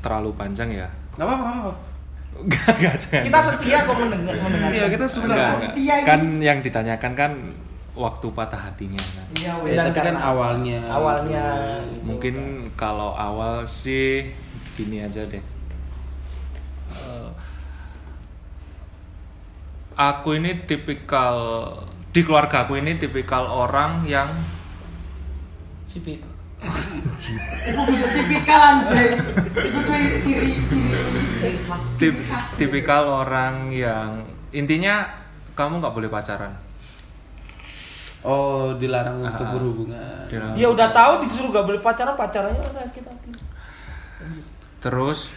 terlalu 0.04 0.36
panjang 0.36 0.68
ya 0.68 0.88
Gak 1.16 1.24
apa-apa, 1.24 1.42
gak 1.42 1.56
apa-apa. 1.64 1.72
Gak, 2.40 2.72
gak, 2.80 2.94
jangan. 2.96 3.24
Kita 3.26 3.40
setia 3.44 3.78
kok 3.84 3.96
mendengar 4.00 4.34
mendengar. 4.40 4.70
Iya, 4.72 4.86
kita 4.88 5.06
suka. 5.10 5.34
Setia. 5.60 5.94
Kan 6.08 6.40
yang 6.40 6.64
ditanyakan 6.64 7.12
kan 7.12 7.32
waktu 7.90 8.26
patah 8.30 8.70
hatinya 8.70 8.98
kan. 8.98 9.26
Iya, 9.34 9.52
Ya, 9.66 9.82
tapi 9.86 9.98
kan 10.00 10.16
awalnya. 10.16 10.78
awalnya 10.86 11.44
Mungkin 12.00 12.34
kalau 12.74 13.12
awal 13.12 13.66
sih 13.66 14.30
gini 14.74 15.02
aja 15.02 15.26
deh. 15.26 15.42
Eh, 16.90 17.28
aku 19.92 20.38
ini 20.38 20.64
tipikal 20.64 21.34
di 22.10 22.20
keluarga 22.22 22.64
aku 22.64 22.78
ini 22.78 22.94
tipikal 22.96 23.46
orang 23.46 24.02
yang 24.02 24.30
tipikal 28.10 28.60
anjing. 28.60 29.16
Iku 29.50 29.78
ciri 29.82 30.08
ciri 30.20 30.52
ciri 31.40 31.58
khas. 31.64 31.84
tip, 31.96 32.14
Ciri 32.14 32.24
khas. 32.26 32.46
tipikal 32.56 33.02
orang 33.24 33.70
yang 33.70 34.22
intinya 34.50 35.08
kamu 35.52 35.80
nggak 35.80 35.94
boleh 35.94 36.08
pacaran. 36.08 36.52
Oh, 38.20 38.76
dilarang 38.76 39.18
untuk 39.18 39.42
Ah. 39.42 39.52
berhubungan. 39.52 40.16
Dia- 40.28 40.52
Dia 40.54 40.68
udah 40.68 40.88
tahu 40.90 41.12
disuruh 41.20 41.48
gak 41.50 41.64
boleh 41.64 41.80
pacaran, 41.80 42.12
pacarannya 42.14 42.60
udah 42.60 42.84
sakit 42.84 43.04
hati. 43.04 43.30
Terus 44.78 45.32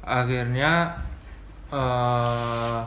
akhirnya 0.00 0.94
eh 1.68 2.80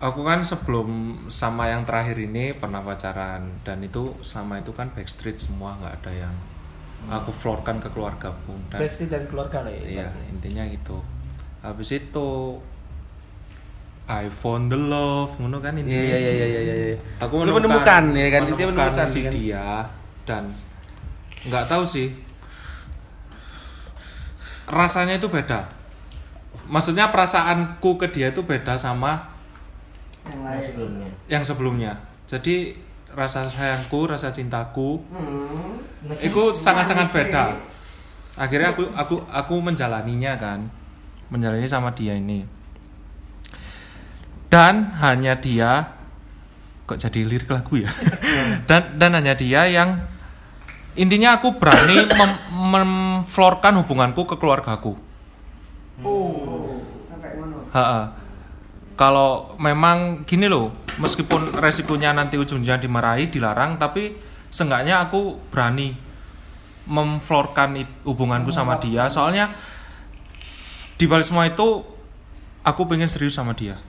aku 0.00 0.20
kan 0.20 0.40
sebelum 0.40 0.88
sama 1.26 1.68
yang 1.68 1.84
terakhir 1.84 2.16
ini 2.18 2.50
pernah 2.52 2.80
pacaran 2.80 3.60
dan 3.60 3.78
itu 3.80 4.16
sama 4.20 4.58
itu 4.58 4.72
kan 4.72 4.88
backstreet 4.90 5.36
semua 5.36 5.76
nggak 5.76 5.94
ada 6.00 6.12
yang 6.24 6.34
aku 7.06 7.28
floorkan 7.30 7.78
ke 7.78 7.88
keluarga 7.90 8.32
pun 8.40 8.56
dan 8.68 8.80
Backstreet 8.80 9.08
dari 9.08 9.26
keluarga 9.26 9.60
lah 9.60 9.72
ya. 9.72 9.84
iya 9.84 10.08
intinya 10.26 10.64
gitu 10.64 11.04
habis 11.60 11.92
itu 11.92 12.56
I 14.10 14.26
found 14.26 14.66
the 14.66 14.76
love 14.76 15.38
ngono 15.38 15.62
kan 15.62 15.78
intinya 15.78 15.94
Iya, 15.94 16.18
iya, 16.18 16.30
iya, 16.32 16.46
iya, 16.46 16.60
iya, 16.60 16.74
iya. 16.90 16.96
aku 17.22 17.46
Lu 17.46 17.54
menemukan, 17.54 17.62
menemukan, 17.62 18.04
ya 18.12 18.28
kan? 18.28 18.40
Menemukan 18.42 18.66
menemukan, 18.74 19.06
si 19.06 19.20
kan? 19.22 19.30
dia 19.30 19.66
dan 20.26 20.42
nggak 21.46 21.64
tahu 21.64 21.82
sih 21.86 22.08
rasanya 24.66 25.14
itu 25.14 25.26
beda 25.26 25.66
maksudnya 26.66 27.10
perasaanku 27.10 27.98
ke 27.98 28.06
dia 28.08 28.30
itu 28.30 28.42
beda 28.42 28.74
sama 28.74 29.18
Yang 30.22 30.40
lain. 30.40 30.60
sebelumnya. 30.62 31.08
yang 31.26 31.42
sebelumnya 31.42 31.92
jadi 32.26 32.56
rasa 33.10 33.46
sayangku 33.46 34.06
rasa 34.06 34.30
cintaku 34.30 35.02
Hmm. 35.10 36.14
itu 36.16 36.42
sangat-sangat 36.48 37.10
beda 37.10 37.44
akhirnya 38.36 38.70
aku 38.70 38.86
aku 38.94 39.14
aku 39.26 39.54
menjalaninya 39.58 40.34
kan 40.34 40.62
menjalani 41.26 41.66
sama 41.66 41.90
dia 41.90 42.14
ini 42.14 42.46
dan 44.50 44.98
hanya 44.98 45.38
dia 45.38 45.94
kok 46.84 46.98
jadi 46.98 47.22
lirik 47.22 47.48
lagu 47.48 47.80
ya 47.80 47.90
dan 48.68 48.98
dan 48.98 49.14
hanya 49.14 49.38
dia 49.38 49.70
yang 49.70 50.02
intinya 50.98 51.38
aku 51.38 51.56
berani 51.56 52.04
mem 52.18 52.32
memflorkan 52.50 53.78
hubunganku 53.80 54.26
ke 54.26 54.34
keluargaku 54.36 54.98
Oh. 56.04 56.80
Ha-ha. 57.70 58.16
Kalau 58.96 59.56
memang 59.56 60.28
gini 60.28 60.48
loh, 60.48 60.72
meskipun 61.00 61.56
resikonya 61.56 62.12
nanti 62.12 62.36
ujungnya 62.36 62.76
dimarahi, 62.76 63.32
dilarang, 63.32 63.80
tapi 63.80 64.12
seenggaknya 64.52 65.00
aku 65.00 65.40
berani 65.48 65.96
memflorkan 66.90 67.80
hubunganku 68.04 68.52
sama 68.52 68.76
dia. 68.76 69.08
Soalnya 69.08 69.52
di 71.00 71.08
balik 71.08 71.24
semua 71.24 71.48
itu 71.48 71.80
aku 72.60 72.82
pengen 72.84 73.08
serius 73.08 73.36
sama 73.36 73.56
dia. 73.56 73.80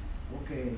Oke. 0.51 0.75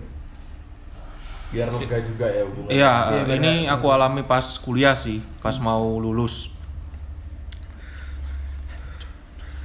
Biar 1.49 1.69
lega 1.69 1.97
juga 2.05 2.25
ya 2.29 2.45
hubungan. 2.45 2.69
Iya, 2.69 2.93
Iya, 3.09 3.25
eh, 3.25 3.37
ini 3.41 3.53
aku 3.65 3.89
alami 3.89 4.21
pas 4.25 4.45
kuliah 4.61 4.93
sih, 4.93 5.21
pas 5.41 5.57
mau 5.57 5.97
lulus. 5.97 6.53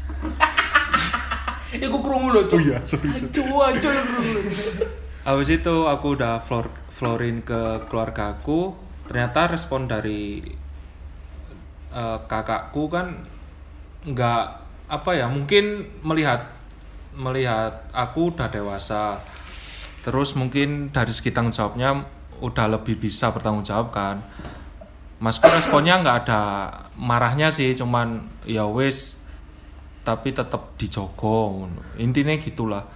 Iku 1.84 2.00
krungu 2.00 2.32
lho, 2.32 2.48
Cuk. 2.48 2.60
iya, 2.64 2.80
sorry. 2.84 3.12
Aduh, 3.12 3.60
aja 3.60 3.88
lu 3.92 4.02
krungu 4.04 4.32
lho. 4.32 4.42
habis 5.28 5.52
itu 5.52 5.76
aku 5.84 6.16
udah 6.16 6.40
floor 6.40 6.72
floorin 6.88 7.44
ke 7.44 7.84
keluarga 7.92 8.32
aku 8.32 8.72
ternyata 9.04 9.44
respon 9.52 9.84
dari 9.84 10.40
eh, 11.92 12.18
kakakku 12.24 12.88
kan 12.88 13.12
nggak 14.08 14.44
apa 14.88 15.10
ya 15.12 15.28
mungkin 15.28 15.84
melihat 16.00 16.48
melihat 17.12 17.76
aku 17.92 18.32
udah 18.32 18.48
dewasa 18.48 19.20
terus 20.08 20.32
mungkin 20.40 20.88
dari 20.88 21.12
segi 21.12 21.28
tanggung 21.36 21.52
jawabnya 21.52 22.00
udah 22.40 22.80
lebih 22.80 22.96
bisa 22.96 23.28
bertanggung 23.28 23.60
jawab 23.60 23.92
kan 23.92 24.24
masku 25.20 25.44
responnya 25.52 26.00
nggak 26.00 26.16
ada 26.24 26.40
marahnya 26.96 27.52
sih 27.52 27.76
cuman 27.76 28.24
ya 28.48 28.64
wis 28.64 29.20
tapi 30.00 30.32
tetap 30.32 30.80
dijogo 30.80 31.52
ngono. 31.52 31.84
intinya 32.00 32.32
gitulah 32.40 32.88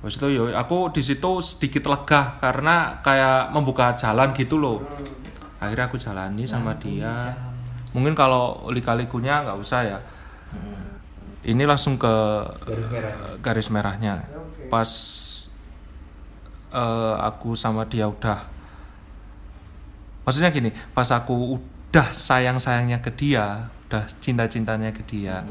Habis 0.00 0.16
itu 0.16 0.32
yo 0.32 0.48
aku 0.56 0.88
di 0.96 1.04
situ 1.04 1.44
sedikit 1.44 1.92
lega 1.92 2.40
karena 2.40 3.04
kayak 3.04 3.52
membuka 3.52 3.92
jalan 3.92 4.32
gitu 4.32 4.56
loh. 4.56 4.80
Akhirnya 5.60 5.92
aku 5.92 6.00
jalani 6.00 6.48
sama 6.48 6.72
dia. 6.80 7.36
Mungkin 7.92 8.16
kalau 8.16 8.64
lika-likunya 8.72 9.44
nggak 9.44 9.60
usah 9.60 9.80
ya. 9.84 9.98
Ini 11.44 11.68
langsung 11.68 12.00
ke 12.00 12.08
Garis 12.64 12.88
merah. 12.88 13.12
garis 13.44 13.68
merahnya. 13.68 14.14
Pas 14.72 14.88
eh, 16.70 17.14
aku 17.18 17.58
sama 17.58 17.86
dia 17.86 18.06
udah. 18.06 18.46
Maksudnya 20.24 20.50
gini, 20.54 20.70
pas 20.94 21.08
aku 21.10 21.58
udah 21.58 22.08
sayang-sayangnya 22.14 23.02
ke 23.02 23.10
dia, 23.14 23.70
udah 23.90 24.04
cinta-cintanya 24.22 24.94
ke 24.94 25.02
dia. 25.02 25.42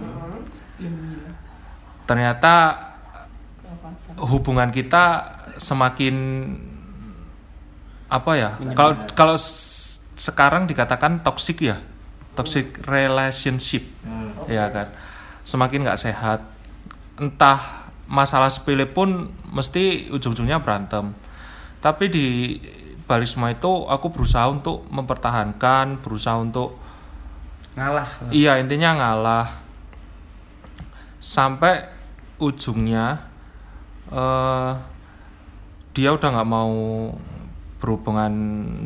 Ternyata 2.08 2.54
hubungan 4.20 4.72
kita 4.72 5.36
semakin 5.60 6.16
apa 8.10 8.32
ya 8.34 8.58
kalau 8.74 8.94
kalau 9.14 9.36
sekarang 10.18 10.66
dikatakan 10.66 11.22
toxic 11.22 11.62
ya 11.62 11.78
toxic 12.40 12.80
relationship. 12.88 13.84
Ya 14.48 14.72
kan? 14.72 14.88
Semakin 15.44 15.84
nggak 15.84 16.00
sehat 16.00 16.40
entah 17.20 17.79
masalah 18.10 18.50
sepele 18.50 18.90
pun 18.90 19.30
mesti 19.54 20.10
ujung-ujungnya 20.10 20.60
berantem 20.66 21.14
tapi 21.80 22.10
di 22.10 22.26
balik 23.06 23.30
semua 23.30 23.54
itu 23.54 23.86
aku 23.86 24.10
berusaha 24.10 24.50
untuk 24.50 24.84
mempertahankan 24.90 26.02
berusaha 26.02 26.36
untuk 26.42 26.76
Ngalah. 27.80 28.10
Iya 28.28 28.60
intinya 28.60 28.92
ngalah 29.00 29.48
sampai 31.20 31.88
ujungnya 32.36 33.24
eh 34.12 34.72
dia 35.96 36.10
udah 36.12 36.28
nggak 36.28 36.50
mau 36.50 36.72
berhubungan 37.80 38.34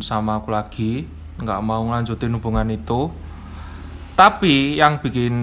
sama 0.06 0.38
aku 0.42 0.53
lagi, 0.53 1.10
nggak 1.42 1.62
mau 1.65 1.82
ngelanjutin 1.89 2.38
hubungan 2.38 2.70
itu. 2.70 3.10
Tapi 4.13 4.77
yang 4.77 5.01
bikin 5.01 5.34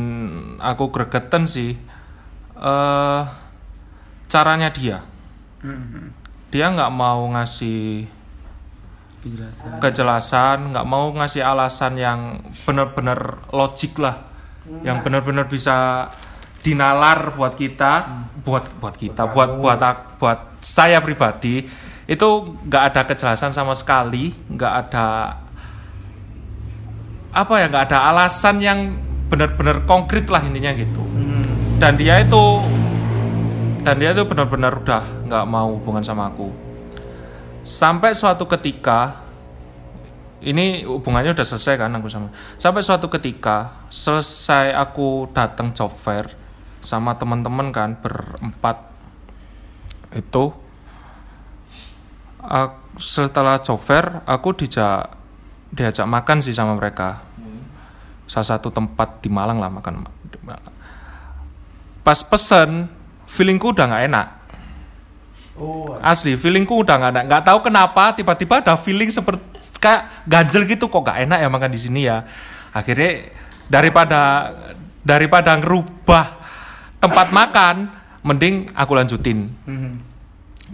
aku 0.62 0.94
gregetan 0.94 1.50
sih 1.50 1.74
eh 2.54 3.22
caranya 4.30 4.70
dia. 4.70 5.02
Dia 6.50 6.66
nggak 6.70 6.92
mau 6.94 7.26
ngasih 7.34 8.06
kejelasan, 9.84 10.72
nggak 10.72 10.86
mau 10.88 11.12
ngasih 11.12 11.44
alasan 11.44 12.00
yang 12.00 12.40
benar-benar 12.64 13.44
logik 13.52 14.00
lah, 14.00 14.16
yang 14.80 15.04
benar-benar 15.04 15.44
bisa 15.44 16.08
dinalar 16.64 17.36
buat 17.36 17.52
kita, 17.52 18.08
buat 18.40 18.64
buat 18.80 18.96
kita, 18.96 19.28
buat 19.28 19.60
buat 19.60 19.80
ak- 19.80 20.16
buat 20.16 20.40
saya 20.64 21.04
pribadi 21.04 21.68
itu 22.08 22.28
nggak 22.64 22.82
ada 22.92 23.00
kejelasan 23.06 23.52
sama 23.52 23.76
sekali, 23.76 24.32
nggak 24.48 24.72
ada 24.88 25.36
apa 27.30 27.54
ya, 27.60 27.66
nggak 27.70 27.84
ada 27.92 27.98
alasan 28.10 28.58
yang 28.58 28.78
benar-benar 29.30 29.86
konkret 29.86 30.26
lah 30.26 30.42
intinya 30.42 30.74
gitu. 30.74 31.04
Dan 31.78 31.94
dia 32.00 32.18
itu 32.18 32.60
dan 33.80 33.96
dia 33.96 34.12
itu 34.12 34.24
benar-benar 34.28 34.84
udah 34.84 35.02
nggak 35.26 35.44
mau 35.48 35.72
hubungan 35.76 36.04
sama 36.04 36.28
aku. 36.28 36.52
Sampai 37.64 38.12
suatu 38.12 38.44
ketika 38.48 39.24
ini 40.40 40.84
hubungannya 40.88 41.36
udah 41.36 41.46
selesai 41.46 41.76
kan 41.76 41.92
aku 41.96 42.08
sama. 42.08 42.32
Sampai 42.56 42.80
suatu 42.80 43.08
ketika 43.12 43.88
selesai 43.92 44.72
aku 44.76 45.28
datang 45.32 45.72
job 45.76 45.92
fair 45.92 46.28
sama 46.80 47.16
teman-teman 47.20 47.72
kan 47.72 48.00
berempat 48.00 48.88
itu 50.16 50.56
ak- 52.40 52.96
setelah 52.96 53.60
job 53.60 53.76
fair 53.76 54.24
aku 54.24 54.56
dijak 54.56 55.12
diajak 55.72 56.08
makan 56.08 56.40
sih 56.40 56.56
sama 56.56 56.76
mereka. 56.76 57.20
Salah 58.24 58.56
satu 58.56 58.72
tempat 58.72 59.20
di 59.20 59.28
Malang 59.28 59.60
lah 59.60 59.68
makan. 59.68 60.06
Pas 62.00 62.20
pesen 62.24 62.99
feelingku 63.30 63.70
udah 63.70 63.86
nggak 63.86 64.04
enak. 64.10 64.26
Oh, 65.60 65.92
asli 66.00 66.34
feelingku 66.40 66.72
udah 66.72 66.96
nggak 66.96 67.12
ada 67.12 67.20
nggak 67.28 67.42
tahu 67.44 67.58
kenapa 67.68 68.16
tiba-tiba 68.16 68.64
ada 68.64 68.80
feeling 68.80 69.12
seperti 69.12 69.44
kayak 69.76 70.24
ganjel 70.24 70.64
gitu 70.64 70.88
kok 70.88 71.04
gak 71.04 71.20
enak 71.28 71.36
ya 71.36 71.48
makan 71.52 71.70
di 71.70 71.80
sini 71.80 72.08
ya? 72.08 72.24
Akhirnya 72.72 73.28
daripada 73.68 74.20
daripada 75.04 75.52
ngerubah 75.60 76.26
tempat 76.96 77.28
makan 77.38 77.92
mending 78.24 78.72
aku 78.72 78.92
lanjutin. 78.96 79.52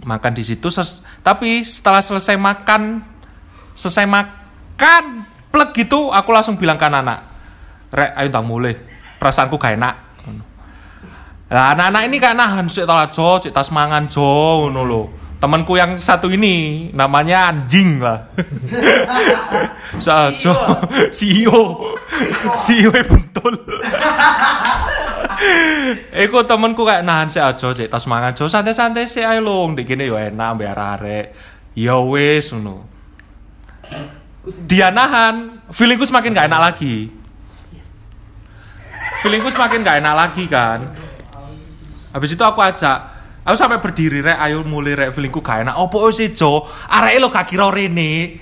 Makan 0.07 0.31
di 0.31 0.43
situ 0.47 0.71
ses- 0.71 1.03
tapi 1.19 1.67
setelah 1.67 1.99
selesai 1.99 2.39
makan 2.39 3.03
selesai 3.75 4.07
makan 4.07 5.27
plek 5.51 5.75
gitu 5.75 6.15
aku 6.15 6.31
langsung 6.31 6.55
bilang 6.55 6.79
ke 6.79 6.87
anak 6.87 7.27
rek 7.91 8.15
ayo 8.23 8.29
tak 8.31 8.45
mulai. 8.47 8.75
Perasaanku 9.19 9.59
gak 9.59 9.75
enak 9.75 10.06
Lah 11.47 11.71
anak-anak 11.71 12.11
ini 12.11 12.17
kan 12.19 12.35
nahan 12.35 12.67
sik 12.67 12.83
tala 12.83 13.07
jo, 13.07 13.39
cek 13.39 13.55
tas 13.55 13.71
mangan 13.71 14.11
jo 14.11 14.67
ngono 14.67 14.81
lho. 14.83 15.03
Temanku 15.37 15.77
yang 15.77 15.95
satu 15.95 16.27
ini 16.27 16.89
namanya 16.91 17.53
anjing 17.53 18.03
lah. 18.03 18.27
Sajo 19.95 20.51
CEO. 21.07 21.87
CEO 22.51 22.91
bentul. 22.91 23.55
Iku 26.27 26.43
temanku 26.43 26.83
kayak 26.83 27.07
nahan 27.07 27.31
sik 27.31 27.47
aja 27.47 27.71
cek 27.71 27.87
tas 27.87 28.03
mangan 28.11 28.35
jo 28.35 28.51
santai-santai 28.51 29.07
sik 29.07 29.23
ae 29.23 29.39
lho, 29.39 29.71
ndek 29.71 29.87
kene 29.87 30.03
yo 30.03 30.19
enak 30.19 30.51
mbek 30.59 30.75
arek. 30.75 31.25
Ya 31.79 31.95
wis 31.95 32.51
ngono. 32.51 32.83
Dia 34.67 34.91
nahan, 34.91 35.63
feelingku 35.71 36.03
semakin 36.03 36.35
gak 36.35 36.51
enak 36.51 36.61
lagi. 36.71 37.07
Feelingku 39.23 39.47
semakin 39.47 39.83
gak 39.83 40.03
enak 40.03 40.15
lagi 40.15 40.43
kan. 40.47 41.06
Habis 42.17 42.33
itu 42.33 42.41
aku 42.41 42.65
ajak, 42.65 42.97
aku 43.45 43.53
sampai 43.53 43.77
berdiri 43.77 44.25
rek, 44.25 44.41
ayo 44.41 44.65
mulai 44.65 44.97
rek 44.97 45.13
feelingku 45.13 45.45
gak 45.45 45.69
enak. 45.69 45.77
Opo 45.77 46.09
sih 46.09 46.33
Jo? 46.33 46.65
Arek 46.89 47.21
lo 47.21 47.29
gak 47.29 47.45
kira 47.45 47.69
rene. 47.69 48.41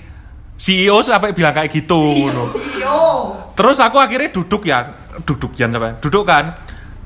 CEO 0.56 1.04
sampai 1.04 1.36
bilang 1.36 1.52
kayak 1.52 1.68
gitu. 1.68 2.00
ngono. 2.00 2.48
CEO. 2.56 3.04
Terus 3.52 3.76
aku 3.76 4.00
akhirnya 4.00 4.32
duduk 4.32 4.64
ya, 4.64 4.88
duduk 5.20 5.52
ya 5.52 5.68
sampai 5.68 6.00
duduk 6.00 6.24
kan. 6.24 6.56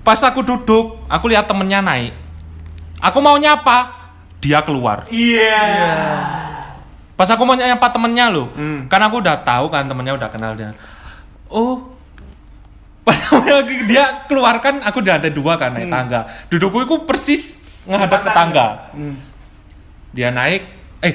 Pas 0.06 0.22
aku 0.22 0.46
duduk, 0.46 1.02
aku 1.10 1.26
lihat 1.26 1.50
temennya 1.50 1.82
naik. 1.82 2.14
Aku 3.02 3.18
mau 3.18 3.34
nyapa, 3.34 3.90
dia 4.38 4.62
keluar. 4.62 5.10
Iya. 5.10 5.66
Pas 7.18 7.28
aku 7.28 7.42
mau 7.42 7.58
nyapa 7.58 7.90
temennya 7.90 8.30
loh, 8.30 8.48
kan 8.86 9.02
aku 9.02 9.18
udah 9.18 9.42
tahu 9.42 9.66
kan 9.68 9.84
temennya 9.90 10.14
udah 10.14 10.30
kenal 10.30 10.54
dia. 10.54 10.70
Oh, 11.50 11.98
dia 13.90 14.24
keluarkan 14.28 14.84
aku 14.84 15.00
udah 15.00 15.16
ada 15.18 15.30
dua 15.32 15.56
kan 15.56 15.74
naik 15.74 15.88
tangga. 15.88 16.20
Dudukku 16.52 16.84
itu 16.84 16.96
persis 17.08 17.64
ngadap 17.88 18.20
ke 18.22 18.30
tangga. 18.30 18.66
Dia 20.10 20.34
naik, 20.34 20.62
eh 21.00 21.14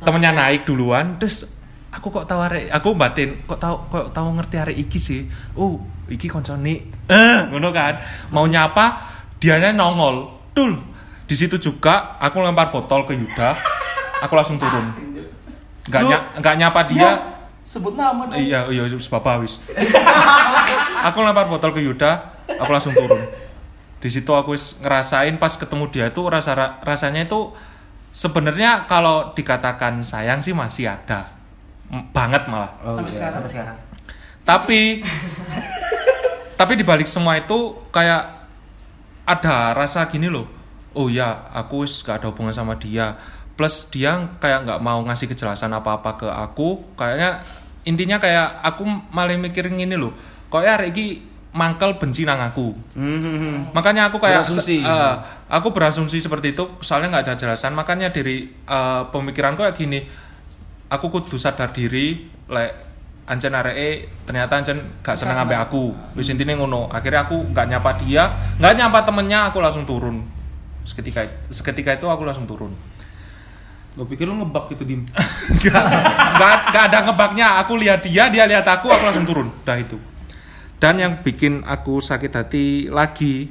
temennya 0.00 0.32
naik 0.32 0.68
duluan, 0.68 1.16
terus 1.16 1.48
aku 1.88 2.12
kok 2.12 2.28
tahu 2.28 2.40
arek, 2.44 2.68
aku 2.68 2.92
batin 2.92 3.40
kok 3.48 3.56
tahu 3.56 3.76
kok 3.88 4.06
tahu 4.12 4.28
ngerti 4.36 4.56
arek 4.60 4.76
iki 4.76 4.98
sih. 5.00 5.26
Oh, 5.56 5.80
iki 6.06 6.28
koncone. 6.28 6.92
Eh, 7.10 7.38
ngono 7.50 7.72
kan. 7.72 7.98
Mau 8.30 8.46
nyapa, 8.46 9.00
dianya 9.40 9.72
nongol. 9.72 10.36
Tul. 10.52 10.76
Di 11.26 11.34
situ 11.34 11.58
juga 11.58 12.16
aku 12.22 12.38
lempar 12.38 12.70
botol 12.70 13.02
ke 13.02 13.12
Yuda. 13.12 13.56
Aku 14.22 14.32
langsung 14.38 14.56
turun. 14.56 14.94
Nggak, 15.90 16.02
ny- 16.40 16.56
nyapa 16.62 16.80
dia. 16.86 17.10
Sebut 17.66 17.98
nama 17.98 18.30
dong. 18.30 18.38
Iya, 18.38 18.70
iya, 18.70 18.86
sebab 18.86 19.42
wis. 19.42 19.58
aku 21.04 21.18
lempar 21.20 21.50
botol 21.50 21.74
ke 21.74 21.80
Yuda, 21.84 22.40
aku 22.56 22.70
langsung 22.72 22.96
turun. 22.96 23.20
Di 24.00 24.08
situ 24.12 24.28
aku 24.32 24.54
wis 24.54 24.78
ngerasain 24.80 25.36
pas 25.40 25.52
ketemu 25.56 25.84
dia 25.90 26.04
itu 26.08 26.22
rasa 26.28 26.80
rasanya 26.84 27.26
itu 27.26 27.52
sebenarnya 28.12 28.86
kalau 28.86 29.32
dikatakan 29.36 30.00
sayang 30.00 30.40
sih 30.40 30.52
masih 30.56 30.88
ada. 30.92 31.32
M- 31.90 32.06
banget 32.14 32.44
malah. 32.46 32.76
Sampai 32.82 33.12
sekarang. 33.12 33.34
Sampai 33.34 33.50
sekarang. 33.50 33.76
Tapi 34.46 34.80
tapi 36.56 36.72
dibalik 36.78 37.04
semua 37.04 37.36
itu 37.36 37.76
kayak 37.92 38.48
ada 39.26 39.74
rasa 39.74 40.06
gini 40.08 40.30
loh. 40.30 40.46
oh 40.96 41.12
ya 41.12 41.52
aku 41.52 41.84
wis 41.84 42.00
gak 42.00 42.24
ada 42.24 42.32
hubungan 42.32 42.56
sama 42.56 42.72
dia 42.80 43.20
plus 43.52 43.92
dia 43.92 44.16
kayak 44.40 44.64
nggak 44.64 44.80
mau 44.80 45.04
ngasih 45.04 45.28
kejelasan 45.28 45.68
apa-apa 45.76 46.16
ke 46.16 46.24
aku 46.24 46.96
kayaknya 46.96 47.44
intinya 47.84 48.16
kayak 48.16 48.64
aku 48.64 48.88
malah 49.12 49.36
mikir 49.36 49.68
gini 49.68 49.92
loh 49.92 50.16
kok 50.46 50.62
ya 50.62 50.78
ini 50.82 51.20
mangkel 51.56 51.96
benci 51.96 52.28
nang 52.28 52.36
aku. 52.38 52.76
Hmm. 52.92 53.72
makanya 53.72 54.12
aku 54.12 54.20
kayak 54.20 54.44
Berasumsi. 54.44 54.84
eh, 54.84 55.14
aku 55.48 55.72
berasumsi 55.72 56.20
seperti 56.20 56.52
itu 56.52 56.68
soalnya 56.84 57.16
nggak 57.16 57.24
ada 57.32 57.34
jelasan. 57.34 57.72
Makanya 57.72 58.12
dari 58.12 58.44
eh, 58.48 59.02
pemikiranku 59.08 59.64
kayak 59.64 59.74
gini 59.74 60.04
aku 60.92 61.08
kudu 61.08 61.40
sadar 61.40 61.72
diri 61.72 62.28
lek 62.46 62.70
ancen 63.26 63.50
areke 63.58 64.06
ternyata 64.22 64.54
ancen 64.54 65.02
gak 65.02 65.18
seneng 65.18 65.34
sampai 65.34 65.58
aku. 65.58 65.90
Wis 66.14 66.30
intine 66.30 66.54
ngono 66.54 66.86
akhirnya 66.92 67.26
aku 67.26 67.42
nggak 67.50 67.66
nyapa 67.74 67.90
dia 67.98 68.30
nggak 68.62 68.74
nyapa 68.78 68.98
temennya 69.02 69.50
aku 69.50 69.58
langsung 69.58 69.82
turun. 69.88 70.22
Seketika 70.86 71.26
seketika 71.50 71.96
itu 71.96 72.06
aku 72.06 72.22
langsung 72.22 72.46
turun. 72.46 72.70
Gue 73.96 74.04
pikir 74.06 74.28
lu 74.28 74.36
ngebak 74.36 74.76
gitu 74.76 74.84
dim. 74.84 75.02
nggak 75.58 75.84
nggak 76.36 76.54
nggak 76.70 76.84
ada 76.92 76.98
ngebaknya 77.08 77.46
aku 77.64 77.80
lihat 77.80 78.04
dia 78.04 78.28
dia 78.28 78.44
lihat 78.46 78.62
aku 78.62 78.92
aku 78.92 79.02
langsung 79.08 79.24
turun. 79.26 79.48
Dah 79.66 79.74
itu 79.80 79.96
dan 80.76 80.94
yang 80.96 81.12
bikin 81.20 81.62
aku 81.62 81.98
sakit 81.98 82.28
hati 82.30 82.66
lagi 82.86 83.48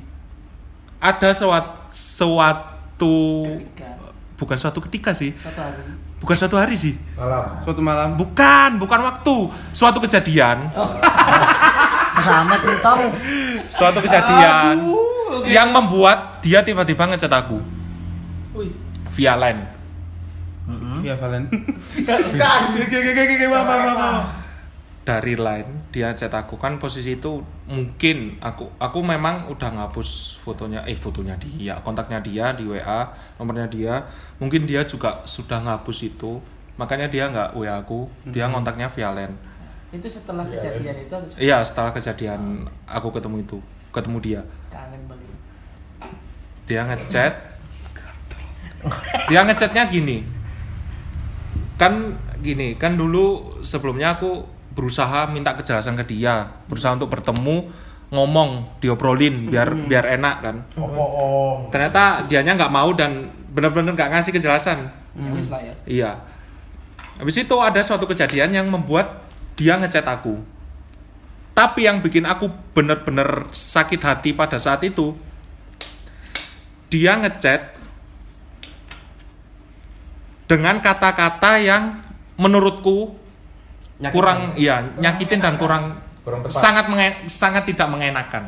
ada 0.97 1.29
sewat, 1.29 1.89
suatu 1.89 3.45
Ketika 3.47 3.89
bukan 4.35 4.57
suatu 4.57 4.79
ketika 4.83 5.11
sih 5.11 5.31
satu 5.33 5.61
hari. 5.61 5.81
bukan 6.17 6.35
suatu 6.35 6.55
hari 6.55 6.75
sih 6.75 6.93
Malam. 7.15 7.55
Suatu 7.57 7.79
malam. 7.79 8.09
bukan 8.13 8.77
bukan 8.77 8.99
waktu 9.01 9.35
suatu 9.71 9.99
kejadian 9.99 10.69
Selamat 12.15 12.59
entong. 12.63 13.11
suatu 13.65 13.99
kejadian 13.99 14.75
yang 15.45 15.69
membuat 15.69 16.39
dia 16.39 16.61
tiba-tiba 16.61 17.07
ngechat 17.07 17.29
aku 17.29 17.59
Wih, 18.53 18.71
via 19.11 19.35
line 19.35 19.71
Via 20.97 21.13
Valen. 21.13 21.45
Bukan. 21.45 22.61
Oke 22.73 22.97
oke 22.97 23.11
oke 23.13 23.33
oke. 23.37 24.44
Dari 25.05 25.37
line 25.37 25.93
dia 25.93 26.11
chat 26.17 26.33
aku. 26.33 26.57
Kan 26.57 26.81
posisi 26.81 27.15
itu 27.15 27.39
mungkin 27.69 28.41
aku 28.41 28.73
aku 28.81 28.99
memang 29.05 29.47
udah 29.53 29.69
ngapus 29.77 30.41
fotonya 30.41 30.81
eh 30.89 30.97
fotonya 30.97 31.37
dia 31.37 31.77
kontaknya 31.85 32.19
dia 32.19 32.51
di 32.57 32.65
WA 32.65 33.13
nomornya 33.37 33.69
dia. 33.69 34.03
Mungkin 34.41 34.65
dia 34.65 34.83
juga 34.83 35.21
sudah 35.23 35.61
ngapus 35.61 35.97
itu. 36.09 36.41
Makanya 36.75 37.07
dia 37.07 37.29
nggak 37.31 37.55
WA 37.55 37.79
aku 37.79 38.09
dia 38.27 38.49
ngontaknya 38.49 38.91
via 38.91 39.13
line 39.15 39.55
itu 39.95 40.11
setelah 40.11 40.43
kejadian 40.43 41.07
itu 41.07 41.13
harus 41.15 41.31
iya 41.39 41.63
setelah 41.63 41.95
kejadian 41.95 42.67
aku 42.83 43.15
ketemu 43.15 43.47
itu 43.47 43.57
ketemu 43.95 44.17
dia. 44.19 44.41
Kangen 44.67 45.01
dia 46.65 46.81
ngechat. 46.83 47.33
Dia 49.29 49.41
ngechatnya 49.45 49.87
gini. 49.87 50.25
Kan 51.79 52.19
gini 52.41 52.75
kan 52.77 52.99
dulu 52.99 53.57
sebelumnya 53.65 54.17
aku 54.19 54.45
berusaha 54.75 55.31
minta 55.31 55.55
kejelasan 55.55 55.95
ke 55.95 56.03
dia 56.03 56.51
berusaha 56.67 56.93
untuk 56.93 57.07
bertemu 57.07 57.71
ngomong 58.13 58.79
diobrolin 58.83 59.49
biar 59.49 59.73
biar 59.73 60.05
enak 60.19 60.35
kan. 60.43 60.55
Oh, 60.77 60.85
oh, 60.85 61.09
oh. 61.09 61.53
ternyata 61.73 62.27
dianya 62.29 62.53
nggak 62.53 62.73
mau 62.73 62.93
dan 62.93 63.31
benar-benar 63.49 63.95
nggak 63.97 64.11
ngasih 64.13 64.31
kejelasan. 64.35 64.91
Habis 65.15 65.47
lah 65.49 65.61
ya. 65.63 65.73
iya. 65.87 66.11
Habis 67.15 67.47
itu 67.47 67.55
ada 67.63 67.79
suatu 67.79 68.03
kejadian 68.05 68.51
yang 68.51 68.67
membuat 68.67 69.23
dia 69.55 69.79
ngechat 69.79 70.03
aku. 70.03 70.43
Tapi 71.55 71.87
yang 71.87 72.03
bikin 72.03 72.27
aku 72.27 72.51
bener-bener 72.75 73.47
sakit 73.55 74.03
hati 74.03 74.35
pada 74.35 74.59
saat 74.59 74.83
itu 74.83 75.15
dia 76.91 77.15
ngechat 77.15 77.73
dengan 80.45 80.77
kata-kata 80.83 81.57
yang 81.63 82.03
menurutku 82.35 83.15
Nyakitin. 83.95 84.11
kurang 84.11 84.39
iya 84.55 84.75
nyakitin 84.95 85.39
dan 85.39 85.55
kurang, 85.55 85.95
Kurang 86.21 86.43
tepat. 86.43 86.51
sangat 86.53 86.85
mengen- 86.87 87.19
sangat 87.25 87.63
tidak 87.63 87.87
mengenakan 87.87 88.43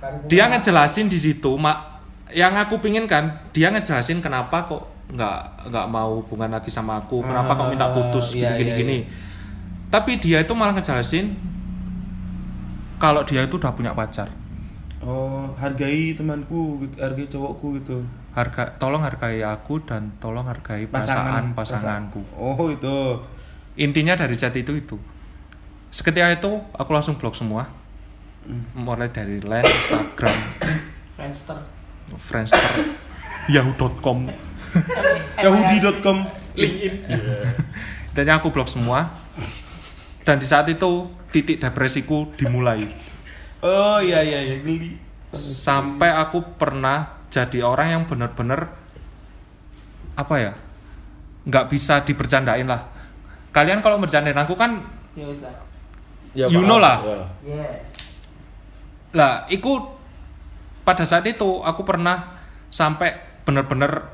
Kan 0.00 0.12
dia 0.26 0.50
ngejelasin 0.50 1.06
di 1.06 1.14
situ 1.14 1.54
mak 1.54 2.02
yang 2.28 2.50
aku 2.52 2.78
pingin 2.78 3.06
kan 3.06 3.30
dia 3.50 3.70
ngejelasin 3.70 4.18
kenapa 4.18 4.66
kok 4.66 4.82
nggak 5.08 5.68
nggak 5.68 5.86
mau 5.86 6.18
hubungan 6.18 6.50
lagi 6.50 6.68
sama 6.68 6.98
aku 6.98 7.22
kenapa 7.22 7.52
kok 7.52 7.68
minta 7.68 7.86
putus 7.86 8.34
iya, 8.34 8.50
gini 8.52 8.58
gini 8.58 8.66
iya, 8.66 8.76
gini 8.76 8.98
tapi 9.88 10.16
dia 10.16 10.40
itu 10.40 10.50
malah 10.52 10.72
ngejelasin 10.72 11.36
kalau 12.98 13.22
dia 13.22 13.42
itu 13.42 13.54
udah 13.56 13.70
punya 13.70 13.92
pacar 13.92 14.26
Oh 15.02 15.50
hargai 15.56 16.14
temanku, 16.14 16.78
gitu. 16.80 16.94
hargai 16.96 17.26
cowokku 17.26 17.66
gitu. 17.76 18.06
harga 18.32 18.70
tolong 18.76 19.02
hargai 19.02 19.42
aku 19.42 19.82
dan 19.82 20.14
tolong 20.16 20.46
hargai 20.46 20.86
perasaan 20.86 21.52
pasanganku 21.52 22.22
Oh 22.32 22.70
itu. 22.70 23.18
Intinya 23.76 24.14
dari 24.18 24.36
chat 24.36 24.52
itu 24.56 24.76
itu. 24.76 24.96
Seketika 25.92 26.32
itu 26.32 26.60
aku 26.72 26.90
langsung 26.92 27.16
blok 27.20 27.36
semua. 27.36 27.68
Mulai 28.74 29.12
dari 29.12 29.38
line 29.38 29.64
Instagram. 29.64 30.36
Friendster. 31.16 31.58
Friendster. 32.18 32.64
Yahoo.com 33.54 34.26
Yahudi.com. 35.44 36.16
LinkedIn. 36.56 36.94
Dan 38.12 38.28
aku 38.32 38.52
blok 38.52 38.68
semua. 38.68 39.12
Dan 40.22 40.38
di 40.38 40.46
saat 40.46 40.68
itu 40.68 41.08
titik 41.32 41.58
depresiku 41.58 42.28
dimulai. 42.36 42.84
Oh 43.62 44.02
iya 44.02 44.20
iya 44.26 44.42
iya 44.42 44.56
geli. 44.58 44.98
sampai 45.32 46.12
aku 46.12 46.60
pernah 46.60 47.24
jadi 47.32 47.64
orang 47.64 47.88
yang 47.88 48.02
bener-bener 48.04 48.68
apa 50.12 50.34
ya 50.36 50.52
nggak 51.48 51.72
bisa 51.72 52.04
dibercandain 52.04 52.68
lah 52.68 52.91
kalian 53.52 53.78
kalau 53.78 53.96
bercandain 53.96 54.34
aku 54.34 54.52
kan 54.52 54.80
Ya. 55.12 55.28
Ya, 56.34 56.46
You 56.48 56.64
know 56.64 56.76
lah. 56.76 57.04
Ya. 57.04 57.20
Yes. 57.44 57.84
lah 59.12 59.44
ikut 59.46 59.82
pada 60.82 61.04
saat 61.04 61.22
itu 61.22 61.60
aku 61.60 61.84
pernah 61.84 62.32
sampai 62.66 63.12
bener-bener 63.44 64.08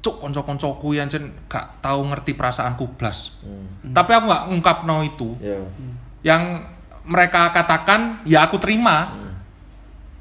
cuk 0.00 0.16
konco-koncoku 0.18 0.88
yang 0.90 1.04
jen 1.06 1.28
gak 1.44 1.78
tahu 1.78 2.08
ngerti 2.08 2.32
perasaanku 2.32 2.88
blas 2.94 3.42
Hmm. 3.42 3.92
tapi 3.92 4.10
aku 4.10 4.24
nggak 4.24 4.44
ungkap 4.48 4.78
no 4.82 5.02
itu 5.02 5.36
Ya. 5.38 5.60
yang 6.24 6.64
mereka 7.04 7.50
katakan 7.50 8.24
ya 8.24 8.42
aku 8.42 8.56
terima 8.56 9.12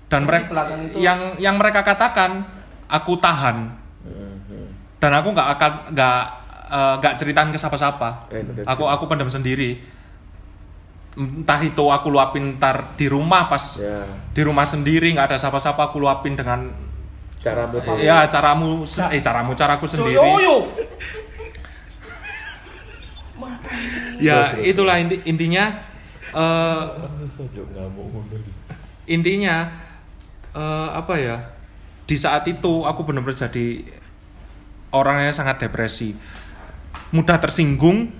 dan 0.05 0.21
Tapi 0.21 0.27
mereka 0.27 0.51
itu- 0.83 0.99
yang 0.99 1.19
yang 1.37 1.55
mereka 1.55 1.79
katakan 1.81 2.43
aku 2.85 3.15
tahan 3.15 3.71
Hmm. 4.03 4.67
dan 4.99 5.11
aku 5.13 5.31
nggak 5.31 5.49
akan 5.55 5.71
nggak 5.93 6.21
eh, 6.67 6.93
nggak 6.97 7.13
ceritain 7.15 7.49
ke 7.49 7.57
siapa-siapa. 7.57 8.27
Keren. 8.27 8.63
aku 8.63 8.83
aku 8.85 9.03
pendam 9.05 9.27
sendiri. 9.27 9.79
Entah 11.17 11.57
itu 11.59 11.81
aku 11.81 12.13
luapin 12.13 12.55
ntar 12.55 12.93
di 12.93 13.09
rumah 13.09 13.49
pas 13.49 13.81
Ya. 13.81 14.05
di 14.31 14.41
rumah 14.45 14.61
sendiri 14.63 15.09
nggak 15.11 15.33
ada 15.33 15.37
siapa-siapa 15.39 15.89
aku 15.89 15.97
luapin 15.97 16.37
dengan 16.37 16.69
Cara 17.41 17.65
motor. 17.65 17.97
ya 17.97 18.29
caramu 18.29 18.85
eh 18.85 19.17
caramu 19.17 19.51
caraku 19.51 19.85
sendiri. 19.89 20.21
ya 24.19 24.57
itulah 24.61 24.97
inti, 24.97 25.21
intinya 25.25 25.73
eh, 26.33 26.83
intinya 29.07 29.55
eh, 30.53 30.89
apa 30.93 31.13
ya 31.17 31.37
di 32.07 32.15
saat 32.15 32.47
itu 32.47 32.85
aku 32.85 33.03
benar-benar 33.03 33.35
jadi 33.37 33.83
orang 34.91 35.27
yang 35.27 35.35
sangat 35.35 35.59
depresi 35.59 36.15
mudah 37.13 37.37
tersinggung 37.39 38.11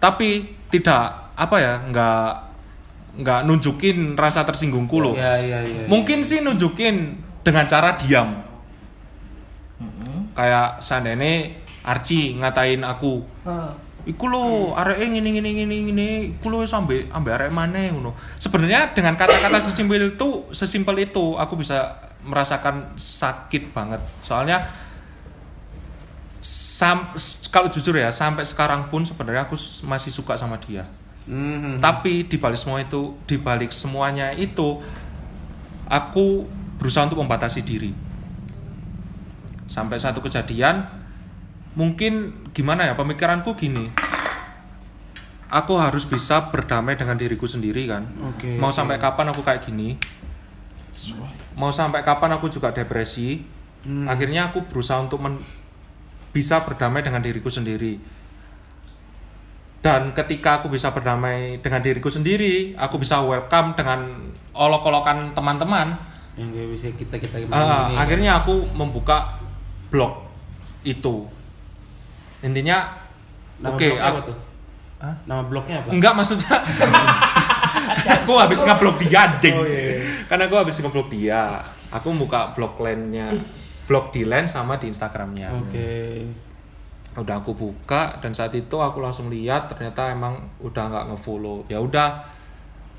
tapi 0.00 0.56
tidak 0.72 1.34
apa 1.36 1.56
ya 1.60 1.74
nggak 1.88 2.28
nggak 3.20 3.40
nunjukin 3.44 4.14
rasa 4.14 4.46
tersinggungku 4.46 4.96
loh 5.02 5.14
Iya 5.18 5.34
iya 5.42 5.58
iya. 5.66 5.84
mungkin 5.90 6.22
sih 6.22 6.40
nunjukin 6.40 7.18
dengan 7.42 7.64
cara 7.66 7.98
diam 7.98 8.50
kayak 10.34 10.80
seandainya 10.80 11.52
Archie 11.84 12.36
ngatain 12.36 12.84
aku. 12.84 13.24
Iku 14.08 14.24
lo 14.32 14.72
areke 14.72 15.12
ngene 15.12 15.28
ngene 15.36 15.50
ngene 15.60 15.76
ngene, 15.92 16.08
iku 16.40 16.48
lo 16.48 16.64
sampe 16.64 17.12
ambe 17.12 17.36
arek 17.36 17.52
maneh 17.52 17.92
ngono. 17.92 18.16
Sebenarnya 18.40 18.96
dengan 18.96 19.12
kata-kata 19.12 19.60
sesimpel 19.60 20.16
itu, 20.16 20.48
sesimpel 20.56 21.04
itu 21.04 21.36
aku 21.36 21.60
bisa 21.60 22.00
merasakan 22.24 22.96
sakit 22.96 23.76
banget. 23.76 24.00
Soalnya 24.20 24.64
sam, 26.80 27.12
kalau 27.52 27.68
jujur 27.68 27.92
ya 27.92 28.08
sampai 28.08 28.40
sekarang 28.48 28.88
pun 28.88 29.04
sebenarnya 29.04 29.44
aku 29.44 29.60
masih 29.84 30.08
suka 30.08 30.32
sama 30.32 30.56
dia. 30.56 30.88
Mhm. 31.28 31.84
Tapi 31.84 32.24
di 32.24 32.40
balik 32.40 32.56
semua 32.56 32.80
itu, 32.80 33.20
di 33.28 33.36
balik 33.36 33.68
semuanya 33.68 34.32
itu 34.32 34.80
aku 35.84 36.48
berusaha 36.80 37.04
untuk 37.04 37.20
membatasi 37.20 37.60
diri. 37.60 37.92
Sampai 39.68 40.00
satu 40.00 40.24
kejadian 40.24 40.88
mungkin 41.76 42.32
gimana 42.56 42.88
ya 42.88 42.96
pemikiranku 42.96 43.52
gini. 43.60 43.92
Aku 45.50 45.76
harus 45.76 46.06
bisa 46.08 46.48
berdamai 46.48 46.96
dengan 46.96 47.18
diriku 47.18 47.44
sendiri 47.44 47.84
kan. 47.90 48.06
Oke, 48.24 48.56
Mau 48.56 48.70
oke. 48.70 48.78
sampai 48.80 48.96
kapan 48.96 49.34
aku 49.34 49.42
kayak 49.44 49.66
gini? 49.66 49.98
Mau 51.58 51.74
sampai 51.74 52.00
kapan 52.00 52.40
aku 52.40 52.48
juga 52.48 52.72
depresi? 52.72 53.60
akhirnya 53.80 54.52
aku 54.52 54.68
berusaha 54.68 55.00
untuk 55.00 55.24
men- 55.24 55.40
bisa 56.30 56.62
berdamai 56.62 57.02
dengan 57.02 57.18
diriku 57.18 57.48
sendiri 57.48 57.98
dan 59.80 60.12
ketika 60.12 60.60
aku 60.60 60.68
bisa 60.68 60.92
berdamai 60.92 61.56
dengan 61.58 61.80
diriku 61.80 62.06
sendiri 62.06 62.76
aku 62.76 63.00
bisa 63.00 63.18
welcome 63.24 63.72
dengan 63.72 64.28
olok-olokan 64.52 65.32
teman-teman 65.32 65.96
yang 66.36 66.52
bisa 66.52 66.92
kita 66.92 67.16
kita 67.16 67.36
Ah, 67.48 67.88
akhirnya 67.96 68.38
aku 68.38 68.60
membuka 68.76 69.40
blog 69.88 70.28
itu 70.84 71.26
intinya 72.40 72.92
oke 73.58 73.80
blognya 73.80 74.04
aku? 74.04 74.32
Hah? 75.00 75.14
Nama 75.24 75.42
blognya 75.48 75.76
apa? 75.80 75.88
enggak 75.90 76.12
maksudnya 76.12 76.60
aku 78.20 78.32
habis 78.36 78.60
ngeblok 78.60 78.96
dia 79.00 79.18
anjing 79.26 79.56
Oh, 79.56 79.64
iya, 79.64 79.80
iya. 79.80 79.96
karena 80.28 80.44
aku 80.44 80.56
habis 80.60 80.76
ngeblok 80.76 81.08
dia 81.08 81.64
aku 81.88 82.12
buka 82.14 82.52
blog 82.52 82.76
lainnya 82.78 83.32
blog 83.84 84.10
di 84.10 84.22
line 84.22 84.44
sama 84.44 84.76
di 84.76 84.88
instagramnya. 84.88 85.48
Oke. 85.56 85.90
udah 87.10 87.36
aku 87.36 87.52
buka 87.52 88.14
dan 88.18 88.30
saat 88.30 88.54
itu 88.54 88.78
aku 88.78 88.98
langsung 88.98 89.26
lihat 89.28 89.66
ternyata 89.66 90.08
emang 90.08 90.30
udah 90.58 90.84
nggak 90.86 91.04
ngefollow. 91.08 91.66
Ya 91.66 91.76
udah 91.76 92.22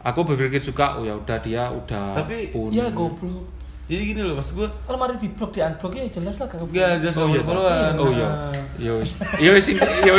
aku 0.01 0.25
berpikir 0.25 0.59
juga 0.59 0.95
oh 0.95 1.03
ya 1.03 1.13
udah 1.13 1.37
dia 1.39 1.63
udah 1.65 2.19
Tapi, 2.19 2.51
pun 2.51 2.67
ya 2.69 2.91
goblok. 2.91 3.47
Jadi 3.87 4.03
gini 4.07 4.21
loh 4.21 4.35
maksud 4.35 4.55
gue 4.55 4.67
kalau 4.83 4.97
mari 4.97 5.15
di 5.15 5.27
blok 5.29 5.51
di 5.51 5.59
unblock 5.59 5.91
ya 5.93 6.07
jelas 6.07 6.35
lah 6.37 6.47
kagak 6.47 6.63
Enggak, 6.65 6.91
jelas 7.01 7.13
Oh, 7.13 7.21
oh, 7.21 7.27
iya, 7.27 7.41
followan. 7.41 7.93
oh 7.93 8.09
iya. 8.09 8.29
Ya 8.77 8.91
wis. 8.95 9.09
Ya 9.39 9.51
wis 9.51 9.67
inti- 9.67 9.83
ya 9.83 10.11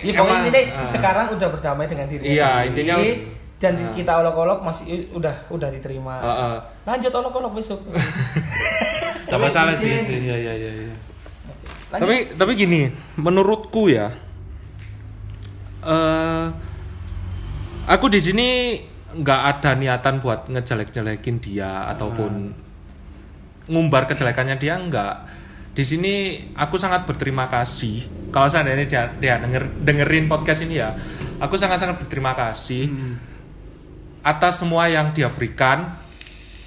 Ya 0.00 0.12
pokoknya 0.16 0.36
emang- 0.38 0.48
ini 0.48 0.60
ah. 0.68 0.84
sekarang 0.86 1.26
udah 1.28 1.48
berdamai 1.48 1.86
dengan 1.86 2.06
diri 2.06 2.24
Iya, 2.30 2.50
intinya- 2.64 2.98
dan 3.62 3.78
Ah. 3.78 3.94
kita 3.94 4.12
olok-olok 4.18 4.66
masih 4.66 5.06
udah 5.14 5.46
udah 5.54 5.70
diterima. 5.70 6.18
Ah, 6.18 6.30
ah. 6.34 6.56
Lanjut 6.82 7.14
olok-olok 7.14 7.62
besok. 7.62 7.78
Gak 9.30 9.38
masalah 9.38 9.70
sih 9.72 9.94
sih, 10.02 10.18
iya 10.26 10.34
iya. 10.34 10.52
iya. 10.58 10.96
Lanjut. 11.92 12.08
tapi 12.08 12.16
tapi 12.40 12.52
gini 12.56 12.88
menurutku 13.20 13.92
ya 13.92 14.12
eh 15.84 16.46
aku 17.84 18.08
di 18.08 18.16
sini 18.16 18.48
nggak 19.12 19.40
ada 19.44 19.76
niatan 19.76 20.16
buat 20.24 20.48
ngejelek-jelekin 20.48 21.36
dia 21.44 21.84
ataupun 21.92 22.48
ngumbar 23.68 24.08
kejelekannya 24.08 24.56
dia 24.56 24.80
nggak 24.80 25.16
di 25.76 25.84
sini 25.84 26.12
aku 26.56 26.80
sangat 26.80 27.04
berterima 27.04 27.44
kasih 27.48 28.08
kalau 28.32 28.48
seandainya 28.48 28.88
dia, 28.88 29.02
dia 29.20 29.34
denger, 29.36 29.84
dengerin 29.84 30.32
podcast 30.32 30.64
ini 30.64 30.80
ya 30.80 30.96
aku 31.40 31.60
sangat-sangat 31.60 32.00
berterima 32.00 32.32
kasih 32.32 32.88
atas 34.22 34.62
semua 34.62 34.86
yang 34.86 35.10
dia 35.10 35.28
berikan 35.28 35.94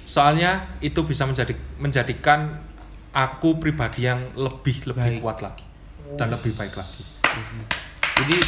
soalnya 0.06 0.76
itu 0.78 1.02
bisa 1.02 1.26
menjadi 1.26 1.56
menjadikan 1.82 2.62
aku 3.10 3.58
pribadi 3.58 4.06
yang 4.06 4.30
lebih 4.36 4.86
lebih 4.86 5.18
Baik. 5.18 5.20
kuat 5.24 5.38
lagi 5.42 5.64
dan 6.14 6.30
lebih 6.30 6.52
baik 6.54 6.76
lagi 6.76 7.02
Jadi 8.16 8.38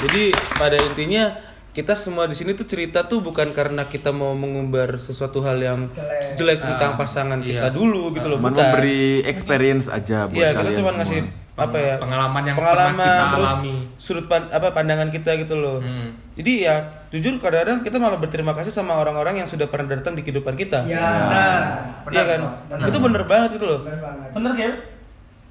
jadi 0.00 0.22
pada 0.56 0.76
intinya 0.78 1.24
kita 1.70 1.94
semua 1.94 2.26
di 2.26 2.34
sini 2.34 2.50
tuh 2.54 2.66
cerita 2.66 3.06
tuh 3.06 3.22
bukan 3.22 3.54
karena 3.54 3.86
kita 3.86 4.10
mau 4.10 4.34
mengumbar 4.34 4.98
sesuatu 4.98 5.38
hal 5.42 5.58
yang 5.62 5.80
Jelek. 5.94 6.34
jelek 6.34 6.58
tentang 6.66 6.98
pasangan 6.98 7.38
kita 7.38 7.70
iya. 7.70 7.74
dulu 7.74 8.10
gitu 8.10 8.26
loh, 8.26 8.42
Cuman 8.42 8.52
bukan. 8.52 8.62
memberi 8.74 9.22
experience 9.22 9.86
aja 9.86 10.26
buat 10.26 10.34
Iya, 10.34 10.50
kita 10.50 10.58
kalian 10.66 10.74
cuma 10.74 10.90
semua. 10.90 10.98
ngasih 10.98 11.20
apa 11.60 11.76
ya? 11.76 11.94
pengalaman 12.00 12.42
yang 12.48 12.56
pengalaman 12.56 12.96
pernah 12.96 13.16
kita 13.20 13.32
terus 13.36 13.52
alami. 13.52 13.74
sudut 14.00 14.26
pan- 14.30 14.48
apa 14.48 14.68
pandangan 14.72 15.08
kita 15.12 15.30
gitu 15.36 15.54
loh. 15.60 15.78
Hmm. 15.84 16.16
Jadi 16.40 16.52
ya 16.64 16.76
jujur 17.12 17.36
kadang-kadang 17.36 17.84
kita 17.84 17.96
malah 18.00 18.16
berterima 18.16 18.56
kasih 18.56 18.72
sama 18.72 18.96
orang-orang 18.96 19.44
yang 19.44 19.48
sudah 19.50 19.68
pernah 19.68 19.92
datang 19.92 20.16
di 20.16 20.22
kehidupan 20.24 20.56
kita. 20.56 20.88
Ya, 20.88 21.04
benar. 21.28 21.62
Iya 22.08 22.22
kan? 22.24 22.40
Benar. 22.72 22.86
Itu 22.88 22.98
bener 22.98 23.22
banget 23.28 23.48
gitu 23.60 23.66
loh. 23.68 23.80
Banget. 23.84 24.30
Bener 24.32 24.50
Gil? 24.56 24.74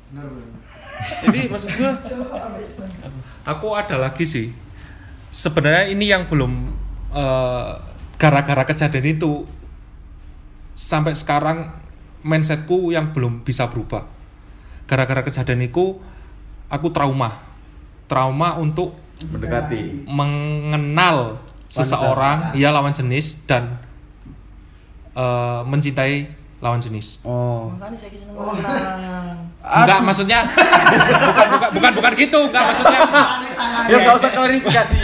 Benar, 0.09 0.25
benar. 0.25 0.47
Jadi 0.99 1.39
maksud 1.47 1.69
gua 1.79 1.91
aku 3.55 3.67
ada 3.71 3.95
lagi 3.95 4.25
sih 4.27 4.51
sebenarnya 5.29 5.93
ini 5.93 6.05
yang 6.11 6.27
belum 6.27 6.73
eh, 7.13 7.71
gara-gara 8.19 8.67
kejadian 8.67 9.15
itu 9.15 9.47
sampai 10.75 11.15
sekarang 11.15 11.71
mindsetku 12.25 12.91
yang 12.91 13.15
belum 13.15 13.47
bisa 13.47 13.71
berubah 13.71 14.18
gara-gara 14.89 15.21
kejadian 15.21 15.61
itu 15.61 16.01
aku 16.65 16.89
trauma 16.89 17.37
trauma 18.09 18.57
untuk 18.57 18.97
mendekati 19.21 20.09
mengenal 20.09 21.37
seseorang 21.69 22.57
ya 22.57 22.73
lawan 22.73 22.89
jenis 22.89 23.45
dan 23.45 23.77
eh, 25.13 25.61
mencintai 25.63 26.15
lawan 26.59 26.81
jenis 26.81 27.21
Oh. 27.23 27.71
Makanya 27.71 27.95
saya 27.95 28.11
seneng 28.11 28.35
orang. 28.35 29.47
enggak 29.59 29.99
maksudnya 30.01 30.39
bukan 30.49 31.47
bukan 31.51 31.69
bukan 31.71 31.91
bukan 31.93 32.11
gitu 32.17 32.39
enggak 32.49 32.63
maksudnya 32.65 32.99
ya 33.85 33.95
nggak 33.99 34.15
usah 34.17 34.31
klarifikasi 34.31 34.99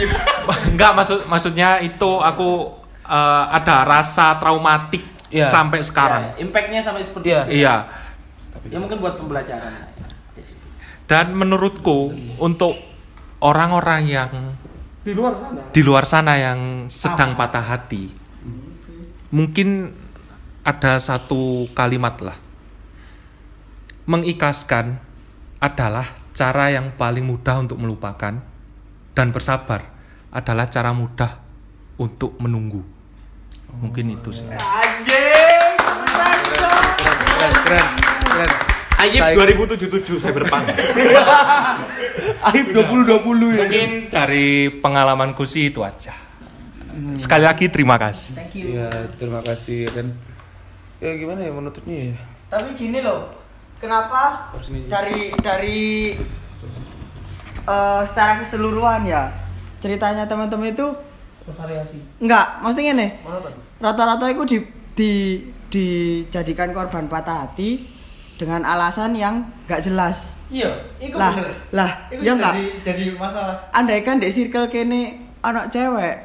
Enggak 0.68 0.92
maksud 0.92 1.18
maksudnya 1.24 1.78
itu 1.78 2.10
aku 2.18 2.74
eh, 3.04 3.44
ada 3.52 3.86
rasa 3.86 4.36
traumatik 4.36 5.14
Iya. 5.26 5.42
sampai 5.42 5.82
sekarang. 5.82 6.22
Ya, 6.22 6.32
impactnya 6.38 6.78
sampai 6.78 7.02
seperti 7.02 7.26
Iya. 7.26 7.40
itu. 7.44 7.58
Iya. 7.58 7.74
Ya 8.70 8.78
mungkin 8.78 8.98
buat 8.98 9.14
pembelajaran. 9.16 9.72
Dan 11.06 11.38
menurutku 11.38 12.10
untuk 12.42 12.74
orang-orang 13.38 14.02
yang 14.10 14.30
Di 15.06 15.14
luar 15.14 15.38
sana. 15.38 15.60
di 15.70 15.82
luar 15.86 16.04
sana 16.04 16.34
yang 16.34 16.90
sedang 16.90 17.38
patah 17.38 17.62
hati, 17.62 18.10
mungkin 19.30 19.94
ada 20.66 20.98
satu 20.98 21.70
kalimat 21.78 22.18
lah. 22.18 22.34
Mengikhlaskan 24.10 24.98
adalah 25.62 26.10
cara 26.34 26.74
yang 26.74 26.90
paling 26.98 27.22
mudah 27.22 27.62
untuk 27.62 27.78
melupakan 27.78 28.42
dan 29.14 29.26
bersabar 29.30 29.86
adalah 30.34 30.66
cara 30.66 30.90
mudah 30.90 31.38
untuk 32.02 32.34
menunggu. 32.42 32.82
Mungkin 33.78 34.10
itu 34.10 34.34
sih. 34.34 34.42
Keren, 37.36 37.52
keren, 37.62 37.86
keren. 38.36 38.50
Ayib 38.96 39.20
Saya- 39.20 39.36
2077 39.36 40.16
Cyberpunk 40.16 40.64
Aib 42.48 42.66
2020 42.72 43.20
ya. 43.52 43.64
Mungkin 43.64 43.90
dari 44.08 44.48
pengalamanku 44.72 45.44
sih 45.44 45.68
itu 45.68 45.80
aja. 45.80 46.16
Sekali 47.12 47.44
lagi 47.44 47.68
terima 47.68 48.00
kasih. 48.00 48.32
Thank 48.34 48.56
you. 48.56 48.72
Iya, 48.72 48.88
terima 49.16 49.40
kasih 49.40 49.84
dan 49.92 50.16
ya 50.96 51.12
gimana 51.12 51.44
ya 51.44 51.52
menutupnya 51.52 52.12
ya? 52.12 52.16
Tapi 52.48 52.72
gini 52.72 53.04
loh, 53.04 53.36
kenapa 53.76 54.48
dari 54.88 55.28
dari 55.36 55.80
eh, 57.62 58.02
secara 58.02 58.40
keseluruhan 58.40 59.04
ya 59.04 59.28
ceritanya 59.76 60.24
teman-teman 60.24 60.72
itu 60.72 60.88
Bervariasi. 61.44 62.00
enggak, 62.18 62.58
maksudnya 62.58 62.96
nih 62.96 63.10
rata-rata 63.76 64.26
itu 64.26 64.42
di, 64.46 64.58
di 64.96 65.12
dijadikan 65.66 66.72
korban 66.72 67.06
patah 67.06 67.44
hati 67.44 67.84
dengan 68.36 68.62
alasan 68.62 69.16
yang 69.16 69.44
enggak 69.64 69.80
jelas. 69.82 70.36
Iya, 70.46 70.70
itu 71.00 71.16
Lah, 71.16 71.32
bener. 71.34 71.52
lah, 71.72 71.90
Itu 72.12 72.22
ya 72.22 72.32
enggak. 72.36 72.52
jadi, 72.54 72.64
jadi 72.84 73.04
masalah. 73.16 73.56
Andaikan 73.72 74.20
di 74.20 74.28
circle 74.28 74.68
kene 74.68 75.02
anak 75.42 75.72
cewek 75.72 76.16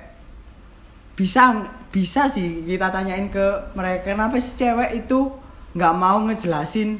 bisa 1.14 1.54
bisa 1.92 2.26
sih 2.26 2.64
kita 2.66 2.88
tanyain 2.90 3.28
ke 3.28 3.46
mereka 3.76 4.16
kenapa 4.16 4.40
sih 4.40 4.56
cewek 4.56 5.06
itu 5.06 5.30
nggak 5.76 5.94
mau 5.94 6.18
ngejelasin 6.26 6.98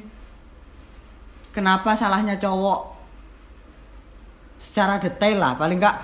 kenapa 1.50 1.96
salahnya 1.96 2.38
cowok 2.38 2.92
secara 4.62 5.02
detail 5.02 5.42
lah 5.42 5.54
paling 5.58 5.82
nggak 5.82 5.98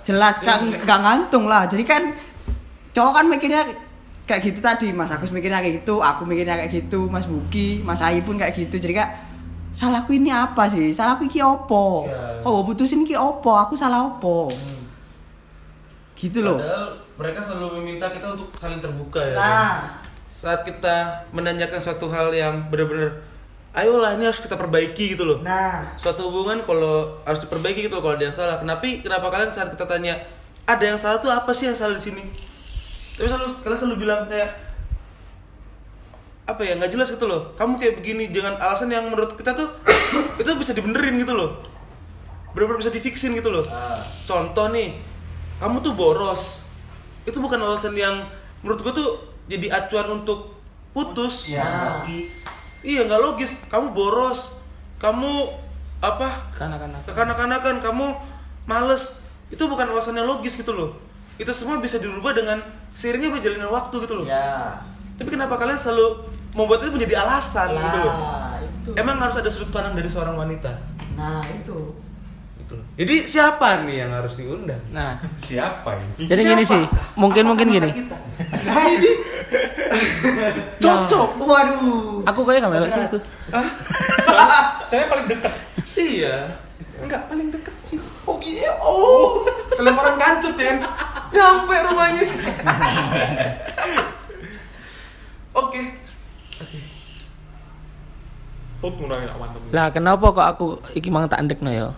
jelas 0.00 0.40
kan 0.40 0.70
nggak 0.70 1.00
ngantung 1.02 1.44
lah 1.50 1.68
jadi 1.68 1.84
kan 1.84 2.02
cowok 2.96 3.12
kan 3.20 3.24
mikirnya 3.28 3.62
kayak 4.32 4.42
gitu 4.48 4.58
tadi 4.58 4.88
Mas 4.90 5.12
Agus 5.12 5.28
mikirnya 5.28 5.60
kayak 5.60 5.84
gitu 5.84 6.00
aku 6.00 6.24
mikirnya 6.24 6.56
kayak 6.56 6.72
gitu 6.72 7.04
Mas 7.06 7.28
Buki 7.28 7.84
Mas 7.84 8.00
Ayi 8.00 8.24
pun 8.24 8.34
kayak 8.34 8.56
gitu 8.56 8.80
jadi 8.80 8.96
kak 8.98 9.10
salahku 9.70 10.12
ini 10.12 10.28
apa 10.28 10.64
sih 10.66 10.88
salahku 10.90 11.24
iki 11.24 11.38
opo 11.38 12.08
Iya. 12.08 12.40
kok 12.40 12.64
putusin 12.64 13.04
iki 13.04 13.12
opo 13.12 13.52
aku 13.52 13.72
salah 13.72 14.00
opo 14.02 14.48
gitu 16.14 16.40
loh 16.40 16.58
Padahal 16.58 16.86
mereka 17.18 17.40
selalu 17.42 17.68
meminta 17.78 18.08
kita 18.08 18.32
untuk 18.32 18.48
saling 18.54 18.78
terbuka 18.78 19.20
ya. 19.20 19.34
nah 19.34 19.74
Saat 20.32 20.62
kita 20.62 21.28
menanyakan 21.30 21.78
suatu 21.78 22.08
hal 22.08 22.32
yang 22.32 22.66
benar-benar 22.66 23.22
ayolah 23.72 24.16
ini 24.16 24.26
harus 24.26 24.38
kita 24.38 24.54
perbaiki 24.54 25.14
gitu 25.14 25.22
loh. 25.22 25.38
nah 25.40 25.94
Suatu 25.94 26.26
hubungan 26.26 26.60
kalau 26.62 27.20
harus 27.22 27.38
diperbaiki 27.38 27.86
gitu 27.86 27.94
loh 27.94 28.02
kalau 28.02 28.14
ada 28.16 28.24
yang 28.26 28.34
salah. 28.34 28.56
Kenapa 28.58 28.82
kenapa 28.82 29.26
kalian 29.28 29.50
saat 29.50 29.70
kita 29.70 29.86
tanya 29.86 30.14
ada 30.62 30.82
yang 30.82 30.98
salah 30.98 31.18
tuh 31.18 31.30
apa 31.30 31.50
sih 31.50 31.66
yang 31.66 31.76
salah 31.76 31.94
di 31.94 32.02
sini? 32.02 32.22
Tapi 33.22 33.30
selalu 33.30 33.54
kalian 33.62 33.78
selalu 33.78 33.96
bilang 34.02 34.26
kayak 34.26 34.50
apa 36.42 36.58
ya 36.66 36.74
nggak 36.74 36.90
jelas 36.90 37.14
gitu 37.14 37.30
loh. 37.30 37.54
Kamu 37.54 37.78
kayak 37.78 38.02
begini 38.02 38.34
dengan 38.34 38.58
alasan 38.58 38.90
yang 38.90 39.06
menurut 39.06 39.38
kita 39.38 39.54
tuh 39.54 39.70
itu 40.42 40.50
bisa 40.58 40.74
dibenerin 40.74 41.14
gitu 41.14 41.30
loh. 41.30 41.62
Bener-bener 42.50 42.82
bisa 42.82 42.90
difixin 42.90 43.30
gitu 43.32 43.48
loh. 43.48 43.62
Contoh 44.26 44.74
nih, 44.74 44.98
kamu 45.62 45.78
tuh 45.80 45.94
boros. 45.94 46.58
Itu 47.22 47.38
bukan 47.38 47.62
alasan 47.62 47.94
yang 47.94 48.26
menurut 48.60 48.82
gua 48.82 48.90
tuh 48.90 49.10
jadi 49.46 49.70
acuan 49.70 50.18
untuk 50.18 50.58
putus 50.90 51.48
Ya. 51.48 52.02
iya 52.82 53.06
nggak 53.06 53.22
logis 53.22 53.56
kamu 53.72 53.96
boros 53.96 54.52
kamu 55.00 55.48
apa 56.04 56.52
Kanak-kanak. 56.52 57.00
kekanak-kanakan 57.08 57.76
kamu 57.80 58.06
males 58.68 59.22
itu 59.48 59.62
bukan 59.64 59.88
alasan 59.88 60.12
yang 60.14 60.28
logis 60.28 60.52
gitu 60.52 60.74
loh 60.76 60.92
itu 61.40 61.52
semua 61.56 61.80
bisa 61.80 61.96
dirubah 61.96 62.36
dengan 62.36 62.60
seiringnya 62.92 63.32
berjalannya 63.32 63.68
waktu 63.72 63.94
gitu 64.04 64.14
loh. 64.20 64.24
Ya. 64.28 64.80
tapi 65.16 65.28
kenapa 65.38 65.54
kalian 65.54 65.78
selalu 65.78 66.28
membuat 66.52 66.84
itu 66.84 66.92
menjadi 66.92 67.14
alasan 67.24 67.72
gitu 67.72 67.98
loh? 68.00 68.14
Lah, 68.16 68.58
itu. 68.60 68.90
emang 68.98 69.16
harus 69.22 69.36
ada 69.38 69.48
sudut 69.48 69.70
pandang 69.72 69.96
dari 69.96 70.08
seorang 70.10 70.34
wanita? 70.36 70.72
Nah, 71.16 71.40
itu. 71.48 71.94
gitu 72.60 72.72
loh. 72.76 72.84
Jadi 72.98 73.14
siapa 73.24 73.86
nih 73.86 74.04
yang 74.04 74.10
harus 74.12 74.36
diundang? 74.36 74.82
Nah, 74.92 75.16
Siapa 75.38 75.96
ini? 75.96 76.26
jadi 76.28 76.42
gini 76.52 76.64
sih, 76.66 76.82
mungkin 77.16 77.48
mungkin 77.48 77.70
gini. 77.70 77.90
nah 78.66 78.84
ini. 78.88 79.12
Cocok. 80.82 81.28
Waduh. 81.38 82.24
Aku 82.28 82.40
kayak 82.44 82.64
gak 82.64 82.72
melok 82.72 82.88
sih 82.88 83.02
aku. 83.04 83.18
Saya 84.88 85.08
paling 85.08 85.26
dekat. 85.28 85.52
iya. 85.96 86.56
Enggak 87.02 87.26
paling 87.28 87.48
dekat 87.52 87.74
sih. 87.84 87.98
Oh 88.24 88.38
iya 88.42 88.72
oh. 88.78 89.42
Selemparan 89.74 90.16
kancut 90.16 90.54
ya 90.54 90.76
kan 90.76 90.78
nyampe 91.32 91.74
rumahnya 91.88 92.22
oke 95.60 95.82
Put 98.82 98.98
ngurangin 98.98 99.30
awan 99.30 99.46
temen. 99.54 99.70
Lah 99.70 99.94
kenapa 99.94 100.26
kok 100.34 100.42
aku 100.42 100.66
iki 100.98 101.06
mang 101.06 101.30
tak 101.30 101.46
ndekno 101.46 101.70
ya? 101.70 101.94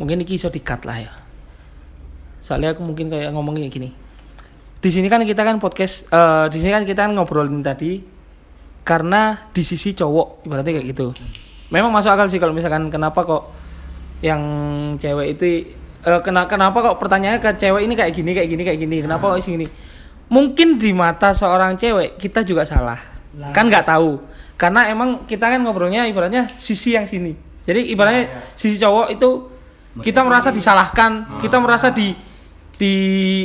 Mungkin 0.00 0.24
iki 0.24 0.40
iso 0.40 0.48
di-cut 0.48 0.88
lah 0.88 1.04
ya. 1.04 1.12
Soalnya 2.40 2.72
aku 2.72 2.80
mungkin 2.80 3.12
kayak 3.12 3.36
ngomongnya 3.36 3.68
gini. 3.68 3.92
Di 4.80 4.88
sini 4.88 5.12
kan 5.12 5.20
kita 5.28 5.44
kan 5.44 5.60
podcast 5.60 6.08
eh 6.08 6.48
di 6.48 6.56
sini 6.56 6.72
kan 6.72 6.88
kita 6.88 7.04
kan 7.04 7.12
ngobrolin 7.12 7.60
tadi 7.60 8.00
karena 8.80 9.44
di 9.52 9.60
sisi 9.60 9.92
cowok 9.92 10.48
ibaratnya 10.48 10.80
kayak 10.80 10.88
gitu. 10.96 11.12
Memang 11.68 11.92
masuk 11.92 12.08
akal 12.08 12.32
sih 12.32 12.40
kalau 12.40 12.56
misalkan 12.56 12.88
kenapa 12.88 13.20
kok 13.20 13.52
yang 14.24 14.40
cewek 14.96 15.36
itu 15.36 15.76
eh 16.06 16.20
kena, 16.22 16.46
kenapa 16.46 16.78
kok 16.86 16.96
pertanyaannya 17.02 17.42
ke 17.42 17.50
cewek 17.58 17.82
ini 17.82 17.94
kayak 17.98 18.12
gini 18.14 18.30
kayak 18.30 18.48
gini 18.48 18.62
kayak 18.62 18.78
gini? 18.78 18.96
Kenapa 19.02 19.34
kok 19.34 19.42
gini 19.42 19.66
mungkin 20.26 20.78
di 20.78 20.90
mata 20.90 21.30
seorang 21.30 21.78
cewek 21.78 22.18
kita 22.18 22.42
juga 22.42 22.66
salah. 22.66 22.98
Lah. 23.36 23.52
kan 23.52 23.68
nggak 23.68 23.84
tahu. 23.84 24.16
Karena 24.56 24.88
emang 24.88 25.28
kita 25.28 25.52
kan 25.52 25.60
ngobrolnya 25.60 26.08
ibaratnya 26.08 26.48
sisi 26.56 26.96
yang 26.96 27.04
sini. 27.04 27.36
Jadi 27.68 27.92
ibaratnya 27.92 28.40
sisi 28.56 28.80
cowok 28.80 29.12
itu 29.12 29.30
kita 30.00 30.24
merasa 30.24 30.48
disalahkan 30.48 31.40
kita 31.44 31.60
merasa 31.60 31.92
di 31.92 32.16
di 32.76 32.94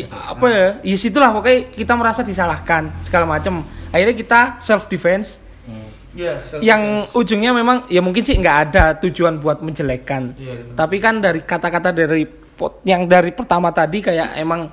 apa 0.08 0.46
ya? 0.48 0.68
Ya 0.84 0.98
situlah 1.00 1.32
pokoknya 1.36 1.72
kita 1.76 1.94
merasa 2.00 2.22
disalahkan 2.24 2.92
segala 3.04 3.28
macam 3.28 3.64
akhirnya 3.92 4.16
kita 4.16 4.40
self 4.64 4.88
defense 4.88 5.44
Iya, 6.12 6.44
self 6.44 6.60
yang 6.60 7.08
ujungnya 7.16 7.56
memang 7.56 7.88
ya 7.88 8.04
mungkin 8.04 8.20
sih 8.20 8.36
nggak 8.36 8.58
ada 8.68 9.00
tujuan 9.00 9.40
buat 9.40 9.64
menjelekkan 9.64 10.36
Iya, 10.36 10.60
benar. 10.60 10.76
tapi 10.76 11.00
kan 11.00 11.24
dari 11.24 11.40
kata-kata 11.40 11.96
dari 11.96 12.28
pot- 12.62 12.86
yang 12.86 13.10
dari 13.10 13.34
pertama 13.34 13.74
tadi 13.74 14.06
kayak 14.06 14.38
emang 14.38 14.70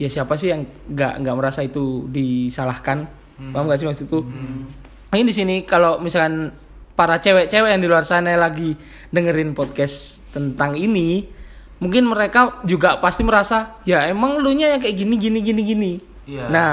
ya 0.00 0.08
siapa 0.08 0.34
sih 0.34 0.48
yang 0.48 0.64
nggak 0.88 1.20
nggak 1.20 1.36
merasa 1.36 1.60
itu 1.60 2.08
disalahkan? 2.08 3.04
Paham 3.52 3.68
nggak 3.68 3.78
sih 3.78 3.86
maksudku? 3.86 4.24
Ini 5.12 5.22
di 5.22 5.34
sini 5.34 5.56
kalau 5.62 6.00
misalkan 6.00 6.50
para 6.96 7.20
cewek-cewek 7.20 7.68
yang 7.74 7.82
di 7.82 7.90
luar 7.90 8.06
sana 8.06 8.32
lagi 8.34 8.72
dengerin 9.10 9.52
podcast 9.52 10.24
tentang 10.32 10.72
ini 10.74 11.26
mungkin 11.82 12.06
mereka 12.06 12.62
juga 12.62 12.96
pasti 12.96 13.26
merasa 13.26 13.82
ya 13.82 14.06
emang 14.06 14.38
lu 14.38 14.54
nya 14.54 14.72
yang 14.72 14.80
kayak 14.80 14.96
gini 14.96 15.14
gini 15.20 15.38
gini 15.42 15.62
gini. 15.62 15.92
Iya. 16.24 16.48
nah 16.48 16.72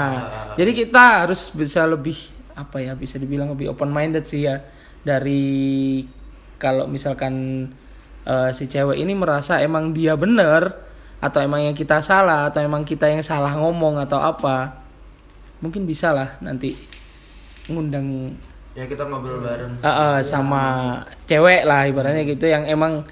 jadi 0.56 0.72
kita 0.72 1.28
harus 1.28 1.52
bisa 1.52 1.84
lebih 1.84 2.16
apa 2.56 2.80
ya 2.80 2.96
bisa 2.96 3.20
dibilang 3.20 3.52
lebih 3.52 3.68
open 3.76 3.92
minded 3.92 4.24
sih 4.24 4.48
ya 4.48 4.64
dari 5.04 6.00
kalau 6.56 6.88
misalkan 6.88 7.68
eh, 8.26 8.50
si 8.54 8.70
cewek 8.70 8.98
ini 8.98 9.12
merasa 9.14 9.58
emang 9.62 9.90
dia 9.90 10.14
bener 10.14 10.74
atau 11.22 11.38
emang 11.38 11.62
yang 11.62 11.76
kita 11.76 12.02
salah 12.02 12.50
atau 12.50 12.58
emang 12.62 12.82
kita 12.82 13.06
yang 13.06 13.22
salah 13.22 13.54
ngomong 13.54 14.02
atau 14.02 14.18
apa 14.18 14.82
mungkin 15.62 15.86
bisa 15.86 16.10
lah 16.10 16.34
nanti 16.42 16.74
ngundang 17.70 18.34
ya 18.74 18.90
kita 18.90 19.06
ngobrol 19.06 19.38
bareng 19.38 19.78
eh, 19.78 19.86
eh, 19.86 20.18
sama 20.26 20.98
cewek 21.30 21.62
lah 21.62 21.86
ibaratnya 21.86 22.26
gitu 22.26 22.50
yang 22.50 22.66
emang 22.66 23.06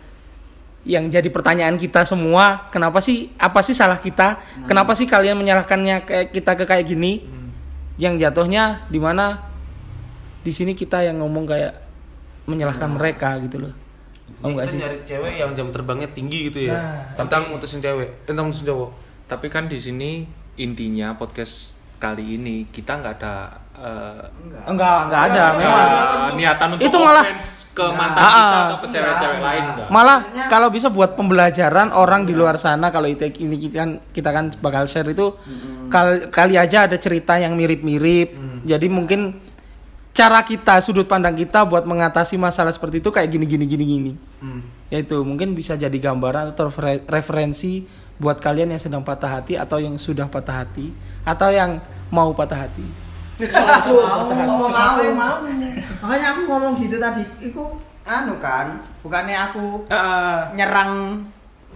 yang 0.83 1.12
jadi 1.12 1.29
pertanyaan 1.29 1.77
kita 1.77 2.03
semua 2.09 2.73
kenapa 2.73 3.05
sih 3.05 3.29
apa 3.37 3.61
sih 3.61 3.77
salah 3.77 4.01
kita? 4.01 4.40
Kenapa 4.64 4.96
sih 4.96 5.05
kalian 5.05 5.37
menyalahkannya 5.37 6.09
kayak 6.09 6.33
kita 6.33 6.57
ke 6.57 6.64
kayak 6.64 6.88
gini? 6.88 7.20
Yang 8.01 8.25
jatuhnya 8.25 8.88
di 8.88 8.96
mana? 8.96 9.44
Di 10.40 10.49
sini 10.57 10.73
kita 10.73 11.05
yang 11.05 11.20
ngomong 11.20 11.44
kayak 11.44 11.77
menyalahkan 12.49 12.88
mereka 12.96 13.37
gitu 13.44 13.68
loh 13.68 13.89
oh 14.37 14.49
enggak 14.49 14.64
kita 14.64 14.71
sih 14.71 14.79
nyari 14.79 14.99
cewek 15.05 15.33
yang 15.37 15.51
jam 15.53 15.69
terbangnya 15.69 16.09
tinggi 16.09 16.38
gitu 16.47 16.61
ya 16.64 16.75
Nah. 16.75 17.03
tentang 17.16 17.49
mutusin 17.49 17.79
cewek 17.79 18.09
eh, 18.21 18.27
tentang 18.27 18.47
mutusin 18.47 18.66
cowok 18.66 18.90
Tapi 19.27 19.47
kan 19.47 19.64
di 19.64 19.79
sini 19.79 20.27
intinya 20.57 21.14
podcast 21.14 21.79
kali 21.97 22.35
ini 22.35 22.66
kita 22.66 22.97
nggak 22.97 23.14
ada 23.14 23.35
eh, 23.73 24.25
enggak 24.64 24.97
enggak 25.07 25.23
ada 25.25 25.45
Enggak, 25.47 25.51
memang 25.55 25.77
enggak, 25.79 26.03
ada 26.03 26.35
niatan 26.35 26.69
untuk 26.71 26.85
Itu 26.85 26.97
malah- 26.99 27.27
ke 27.71 27.85
mantan 27.90 28.19
Ah, 28.19 28.29
kita 28.29 28.43
ah. 28.51 28.62
atau 28.64 28.77
ke 28.77 28.87
cewek-cewek 28.88 29.31
Enggak, 29.33 29.47
lain 29.47 29.62
enggak. 29.62 29.77
enggak. 29.77 29.88
malah 29.88 30.19
kalau 30.49 30.69
bisa 30.69 30.88
buat 30.88 31.11
pembelajaran 31.14 31.88
orang 31.93 32.25
di 32.25 32.33
luar 32.33 32.57
sana 32.57 32.88
kalau 32.88 33.07
itu 33.07 33.23
ini 33.38 33.57
kita 33.57 33.77
kan 33.79 33.90
kita 34.11 34.31
kan 34.31 34.45
bakal 34.59 34.85
share 34.85 35.07
itu 35.07 35.37
kal- 35.88 36.27
kali 36.29 36.55
aja 36.55 36.85
ada 36.85 36.97
cerita 36.97 37.37
yang 37.37 37.55
mirip-mirip 37.55 38.35
jadi 38.61 38.87
mungkin 38.88 39.38
cara 40.11 40.42
kita 40.42 40.83
sudut 40.83 41.07
pandang 41.07 41.33
kita 41.33 41.62
buat 41.64 41.87
mengatasi 41.87 42.35
masalah 42.37 42.75
seperti 42.75 42.99
itu 42.99 43.09
kayak 43.09 43.31
gini 43.31 43.46
gini 43.46 43.64
gini 43.64 43.85
gini. 43.87 44.12
Yaitu 44.90 45.23
mungkin 45.23 45.55
bisa 45.55 45.79
jadi 45.79 45.94
gambaran 45.94 46.53
atau 46.53 46.68
refer- 46.68 47.07
referensi 47.07 47.87
buat 48.20 48.37
kalian 48.37 48.75
yang 48.75 48.83
sedang 48.83 49.01
patah 49.01 49.40
hati 49.40 49.57
atau 49.57 49.81
yang 49.81 49.96
sudah 49.96 50.29
patah 50.29 50.66
hati 50.66 50.92
atau 51.25 51.49
yang 51.49 51.81
mau 52.11 52.35
patah 52.37 52.68
hati. 52.68 52.85
Mau 53.40 54.37
ngomong 54.37 54.68
mau 54.68 55.01
mau. 55.16 55.37
makanya 56.05 56.27
aku 56.37 56.40
ngomong 56.44 56.73
gitu 56.77 57.01
tadi 57.01 57.25
itu 57.40 57.62
anu 58.05 58.37
kan 58.37 58.81
bukannya 59.01 59.37
aku 59.37 59.88
nyerang 60.53 61.25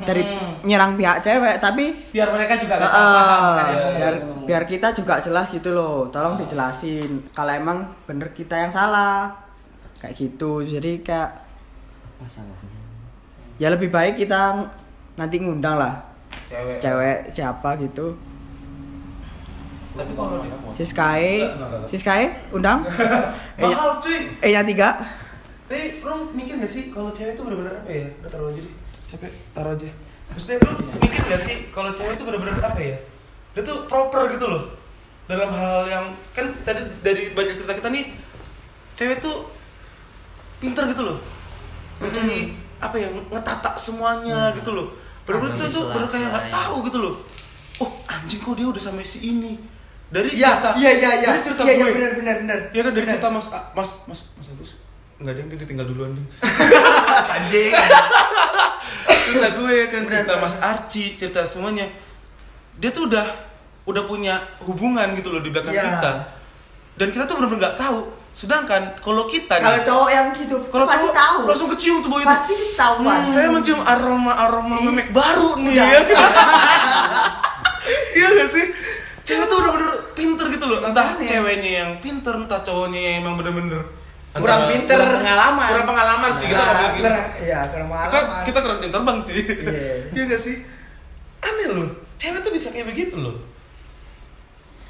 dari 0.02 0.26
nyerang 0.66 0.98
pihak 0.98 1.22
cewek 1.22 1.62
tapi 1.62 1.94
biar 2.10 2.34
mereka 2.34 2.58
juga 2.58 2.82
eh, 2.82 2.90
eh, 2.90 3.90
biar 3.94 4.14
biar 4.42 4.62
kita 4.66 4.90
juga 4.90 5.22
jelas 5.22 5.46
gitu 5.54 5.70
loh. 5.70 6.10
Tolong 6.10 6.34
dijelasin 6.34 7.30
kalau 7.30 7.54
emang 7.54 7.78
bener 8.02 8.34
kita 8.34 8.58
yang 8.58 8.74
salah. 8.74 9.30
Kayak 10.02 10.14
gitu. 10.18 10.66
Jadi 10.66 10.98
kayak 11.06 11.30
ya 13.62 13.70
lebih 13.70 13.94
baik 13.94 14.18
kita 14.18 14.66
nanti 15.14 15.38
ngundang 15.38 15.78
lah 15.78 16.02
cewek. 16.50 16.82
cewek 16.82 17.18
siapa 17.30 17.78
gitu. 17.78 18.18
Tapi 19.94 20.10
kalau 20.18 20.42
si 20.74 20.82
Sky 20.82 21.46
si 21.86 21.96
Sky 22.02 22.50
undang. 22.50 22.82
Mahal 23.62 24.02
cuy. 24.02 24.42
Eh 24.42 24.50
nya 24.50 24.66
tiga. 24.66 24.98
Tapi 25.70 26.02
lu 26.02 26.34
mikir 26.34 26.58
gak 26.58 26.68
sih 26.68 26.90
kalau 26.90 27.14
cewek 27.14 27.38
itu 27.38 27.46
bener-bener 27.46 27.78
apa 27.78 27.88
ya? 27.94 28.10
Udah 28.26 28.50
deh 28.50 28.83
capek 29.14 29.30
taruh 29.54 29.72
aja. 29.78 29.90
Maksudnya 30.34 30.58
lu 30.66 30.72
mikir 30.98 31.22
gak 31.30 31.40
sih 31.40 31.56
kalau 31.70 31.94
cewek 31.94 32.18
itu 32.18 32.24
bener-bener 32.26 32.58
apa 32.58 32.80
ya? 32.82 32.98
Dia 33.54 33.62
tuh 33.62 33.86
proper 33.86 34.26
gitu 34.34 34.50
loh. 34.50 34.74
Dalam 35.30 35.54
hal 35.54 35.86
yang 35.88 36.04
kan 36.34 36.50
tadi 36.66 36.82
dari 37.00 37.30
banyak 37.32 37.54
cerita 37.62 37.78
kita 37.78 37.88
nih 37.94 38.10
cewek 38.98 39.22
tuh 39.22 39.46
pinter 40.58 40.90
gitu 40.90 41.02
loh. 41.06 41.18
Mencari 42.02 42.58
apa 42.82 42.96
ya 42.98 43.08
ngetata 43.30 43.78
semuanya 43.78 44.50
gitu 44.58 44.74
loh. 44.74 44.90
Bener-bener 45.22 45.54
tuh 45.56 45.68
tuh 45.70 45.84
bener 45.94 46.08
kayak 46.10 46.28
nggak 46.34 46.46
tahu 46.50 46.76
gitu 46.90 46.98
loh. 46.98 47.14
Oh 47.78 47.90
anjing 48.10 48.42
kok 48.42 48.58
dia 48.58 48.66
udah 48.66 48.82
sama 48.82 49.06
si 49.06 49.22
ini? 49.22 49.54
Dari 50.10 50.30
cerita 50.30 50.74
iya 50.78 50.90
iya 50.94 51.10
iya 51.22 51.28
dari 51.32 51.42
cerita 51.42 51.62
iya 51.64 51.74
iya 51.74 51.86
gue. 51.86 51.94
benar 51.96 52.12
benar 52.14 52.36
benar 52.44 52.58
Iya 52.70 52.82
kan 52.86 52.92
dari 52.94 53.06
cerita 53.08 53.28
Mas 53.30 53.46
Mas 53.50 53.90
Mas 54.10 54.20
Mas 54.34 54.48
Agus. 54.50 54.70
Enggak 55.18 55.32
ada 55.34 55.40
yang 55.46 55.48
dia 55.54 55.58
ditinggal 55.62 55.86
duluan 55.86 56.10
nih. 56.18 56.26
anjing 57.38 57.72
cerita 59.24 59.46
gue 59.54 59.74
kan 59.88 60.00
cerita 60.04 60.32
Mas 60.36 60.56
Archie, 60.58 61.14
cerita 61.14 61.40
semuanya. 61.42 61.86
Dia 62.74 62.90
tuh 62.90 63.06
udah 63.06 63.22
udah 63.84 64.02
punya 64.04 64.32
hubungan 64.60 65.12
gitu 65.12 65.28
loh 65.28 65.38
di 65.38 65.48
belakang 65.48 65.72
Iya. 65.72 65.82
kita. 65.82 66.12
Dan 66.94 67.06
kita 67.08 67.22
tuh 67.24 67.34
bener-bener 67.36 67.60
nggak 67.64 67.76
tahu. 67.76 67.98
Sedangkan 68.30 68.80
kalau 68.98 69.24
kita 69.24 69.56
kalau 69.56 69.78
cowok 69.80 70.08
yang 70.10 70.26
gitu 70.32 70.56
kalau 70.66 70.84
pasti 70.84 71.00
cowok 71.00 71.14
tahu 71.14 71.38
langsung 71.46 71.68
kecium 71.70 71.96
tuh 72.00 72.08
boy 72.08 72.18
itu. 72.18 72.28
pasti 72.28 72.52
tahu 72.74 72.94
Mas. 73.00 73.20
Saya 73.24 73.46
mencium 73.48 73.80
aroma-aroma 73.80 74.74
Ih. 74.76 74.82
memek 74.84 75.06
baru 75.10 75.48
nih 75.56 75.72
Udah. 75.72 75.86
ya. 75.86 75.98
Iya 78.14 78.26
gak 78.32 78.48
sih? 78.48 78.64
Cewek 79.22 79.44
tuh 79.46 79.54
bener-bener 79.56 79.88
pinter 80.12 80.44
gitu 80.48 80.64
loh. 80.64 80.78
Entah 80.82 81.14
Makanya. 81.14 81.26
ceweknya 81.26 81.70
yang 81.78 81.90
pinter, 81.98 82.32
entah 82.34 82.60
cowoknya 82.60 82.98
yang 83.00 83.14
emang 83.22 83.34
bener-bener 83.36 83.80
kurang 84.36 84.62
pinter 84.66 84.98
pengalaman. 84.98 85.68
kurang 85.70 85.86
pengalaman 85.86 86.30
sih 86.30 86.46
kita 86.46 86.56
Nah, 86.56 86.66
ngomong 86.68 86.92
gitu. 86.92 87.04
kurang- 87.04 87.30
iya 87.38 87.60
kurang 87.66 87.88
Kita 87.88 87.94
pengalaman 87.94 88.44
kita 88.44 88.58
kurang 88.58 88.78
jam 88.78 88.90
terbang 88.90 89.18
sih. 89.22 89.38
Iya. 89.38 89.94
Iya 90.14 90.22
gak 90.26 90.40
sih? 90.40 90.56
Aneh 91.40 91.68
loh. 91.70 91.88
Cewek 92.14 92.40
tuh 92.40 92.50
bisa 92.50 92.68
kayak 92.68 92.88
begitu 92.88 93.16
loh. 93.16 93.36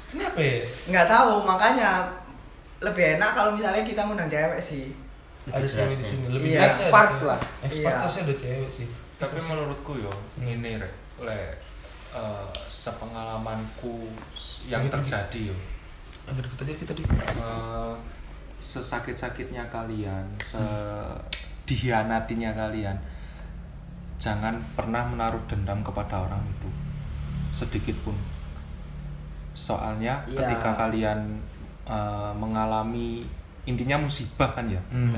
Kenapa 0.07 0.39
ya? 0.39 0.63
nggak 0.87 1.07
tahu 1.07 1.43
makanya 1.43 2.07
lebih 2.79 3.17
enak 3.17 3.31
kalau 3.31 3.51
misalnya 3.51 3.81
kita 3.81 4.01
ngundang 4.01 4.27
cewek 4.27 4.57
sih. 4.57 4.89
ada 5.45 5.61
cewek 5.61 5.93
di 5.93 6.05
sini 6.07 6.25
lebih 6.27 6.49
Iya. 6.51 6.59
ada 6.59 6.67
Expert 6.67 7.11
lah. 7.21 7.39
expert 7.61 7.85
Iya. 7.87 8.01
harusnya 8.01 8.23
ada 8.23 8.35
cewek 8.35 8.71
sih 8.71 8.87
tapi 9.15 9.37
menurutku 9.39 9.93
yo 9.95 10.09
ngene 10.35 10.75
rek 10.77 10.93
le 11.21 11.39
eh, 12.11 12.45
sepengalamanku 12.65 14.09
yang 14.65 14.89
terjadi 14.89 15.53
yo 15.53 15.57
aja 16.25 16.41
kita 16.73 16.91
di 16.91 17.03
eh, 17.05 17.93
sesakit-sakitnya 18.57 19.67
kalian 19.67 20.23
sedihianatinya 20.41 22.53
kalian 22.53 22.95
jangan 24.15 24.55
pernah 24.73 25.03
menaruh 25.03 25.41
dendam 25.45 25.81
kepada 25.81 26.23
orang 26.23 26.41
itu 26.49 26.69
sedikit 27.51 27.93
pun 28.01 28.15
soalnya 29.53 30.17
Iya. 30.25 30.37
ketika 30.43 30.75
kalian 30.75 31.19
eh, 31.85 32.31
mengalami 32.33 33.21
intinya 33.65 33.97
musibah 33.97 34.49
kan 34.51 34.65
ya 34.65 34.81
Hmm. 34.89 35.13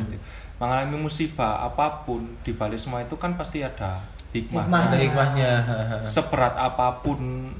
mengalami 0.57 0.97
musibah 0.99 1.63
apa 1.63 2.03
pun 2.03 2.25
di 2.41 2.51
balik 2.51 2.75
semua 2.75 2.99
itu 2.99 3.15
kan 3.15 3.33
pasti 3.33 3.61
ada 3.61 3.99
hikmah, 4.31 4.65
Hikmah. 4.65 4.81
ada 4.87 4.97
hikmahnya 4.97 5.51
seberat 6.05 6.53
apa 6.53 6.99
pun 6.99 7.51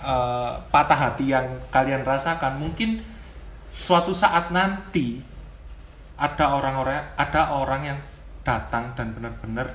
eh, 0.00 0.52
patah 0.70 0.98
hati 1.08 1.28
yang 1.28 1.44
kalian 1.68 2.02
rasakan 2.02 2.58
mungkin 2.58 2.98
suatu 3.70 4.10
saat 4.10 4.50
nanti 4.50 5.22
ada 6.20 6.52
orang-orang 6.52 7.00
ada 7.16 7.54
orang 7.54 7.82
yang 7.84 7.98
datang 8.42 8.92
dan 8.92 9.14
benar-benar 9.14 9.72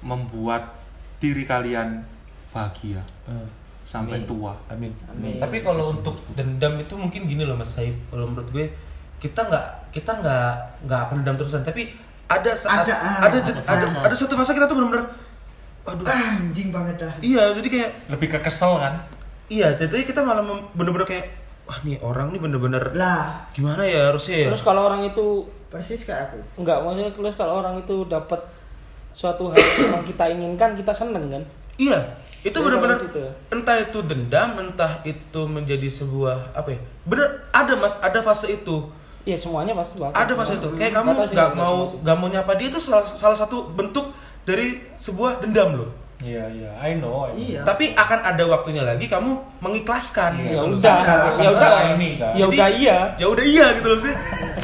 membuat 0.00 0.80
diri 1.20 1.44
kalian 1.44 2.00
bahagia 2.50 3.04
Hmm. 3.28 3.46
sampai 3.80 4.20
Amin. 4.20 4.28
tua 4.28 4.52
Amin. 4.68 4.92
Amin. 5.08 5.36
Tapi 5.36 5.60
kalau 5.60 5.80
untuk 5.80 6.20
dendam 6.34 6.76
itu 6.80 6.92
mungkin 6.96 7.24
gini 7.24 7.44
loh 7.44 7.56
Mas 7.56 7.72
Saib. 7.72 7.96
Kalau 8.10 8.28
menurut 8.28 8.48
gue 8.50 8.66
kita 9.20 9.40
nggak 9.46 9.66
kita 9.92 10.10
nggak 10.20 10.52
nggak 10.88 11.00
akan 11.08 11.16
dendam 11.22 11.36
terusan. 11.38 11.62
Tapi 11.62 11.92
ada 12.26 12.52
saat 12.56 12.84
Ada, 12.88 12.92
ada 12.92 12.96
ah, 12.96 13.16
ada, 13.28 13.38
ada 13.40 13.52
ada, 13.52 13.86
fase. 13.86 13.98
ada 14.04 14.14
suatu 14.16 14.34
fase 14.36 14.52
kita 14.52 14.66
tuh 14.66 14.76
benar-benar 14.80 15.04
aduh. 15.80 16.04
Anjing 16.06 16.68
banget 16.70 16.96
dah. 17.02 17.12
Iya, 17.18 17.56
jadi 17.56 17.68
kayak 17.68 17.90
lebih 18.12 18.28
ke 18.30 18.38
kesel 18.40 18.76
kan 18.76 18.94
iya, 19.50 19.74
jadi 19.74 20.06
kita 20.06 20.22
malah 20.22 20.46
bener-bener 20.70 21.02
kayak 21.02 21.26
wah 21.70 21.78
nih 21.86 22.02
orang 22.02 22.34
nih 22.34 22.40
bener-bener 22.42 22.82
Lah, 22.98 23.46
gimana 23.54 23.86
ya 23.86 24.10
harusnya 24.10 24.42
ya. 24.42 24.48
Terus 24.50 24.66
kalau 24.66 24.90
orang 24.90 25.06
itu 25.06 25.46
persis 25.70 26.02
kayak 26.02 26.34
aku. 26.34 26.38
enggak 26.58 26.82
maksudnya 26.82 27.14
terus 27.14 27.34
kalau 27.38 27.62
orang 27.62 27.78
itu 27.78 28.02
dapat 28.10 28.42
suatu 29.10 29.46
hal 29.46 29.58
yang 29.78 30.02
kita 30.02 30.24
inginkan 30.26 30.74
kita 30.74 30.90
seneng 30.90 31.30
kan 31.30 31.42
Iya, 31.78 31.96
itu 32.42 32.58
benar-benar 32.58 32.98
gitu 32.98 33.22
ya. 33.22 33.30
entah 33.48 33.78
itu 33.78 33.98
dendam, 34.02 34.52
entah 34.58 34.98
itu 35.00 35.40
menjadi 35.46 35.86
sebuah 35.86 36.52
apa 36.52 36.74
ya? 36.74 36.80
Bener 37.06 37.46
ada 37.50 37.72
mas, 37.78 37.94
ada 38.02 38.18
fase 38.18 38.50
itu, 38.50 38.84
ya 39.22 39.32
semuanya 39.32 39.72
pasti 39.72 39.96
bakal 39.96 40.12
ada 40.12 40.32
fase 40.34 40.58
itu. 40.58 40.68
Kayak 40.74 40.92
kamu 41.00 41.08
Nggak 41.14 41.30
nggak 41.30 41.50
mau 41.54 41.76
nggak 42.02 42.16
mau 42.18 42.28
nyapa 42.28 42.52
dia 42.58 42.68
itu 42.68 42.76
salah, 42.76 43.06
salah 43.06 43.38
satu 43.38 43.70
bentuk 43.72 44.10
dari 44.42 44.76
sebuah 44.98 45.40
dendam 45.40 45.78
loh. 45.78 45.90
Iya 46.20 46.44
iya 46.46 46.70
I 46.78 46.96
know, 46.96 47.24
Iya. 47.30 47.62
Tapi 47.62 47.92
akan 47.92 48.20
ada 48.22 48.44
waktunya 48.46 48.80
lagi 48.80 49.06
kamu 49.06 49.32
mengikhlaskan. 49.58 50.36
ya 50.38 50.60
gitu 50.60 50.76
udah 50.76 50.96
ya 51.34 51.48
udah 51.48 51.72
ini 51.94 52.10
kan. 52.16 52.32
ya 52.32 52.44
udah 52.46 52.68
iya 52.70 52.98
Ya 53.16 53.26
udah 53.26 53.44
iya 53.44 53.66
gitu 53.74 53.88
loh 53.88 54.00
sih. 54.00 54.14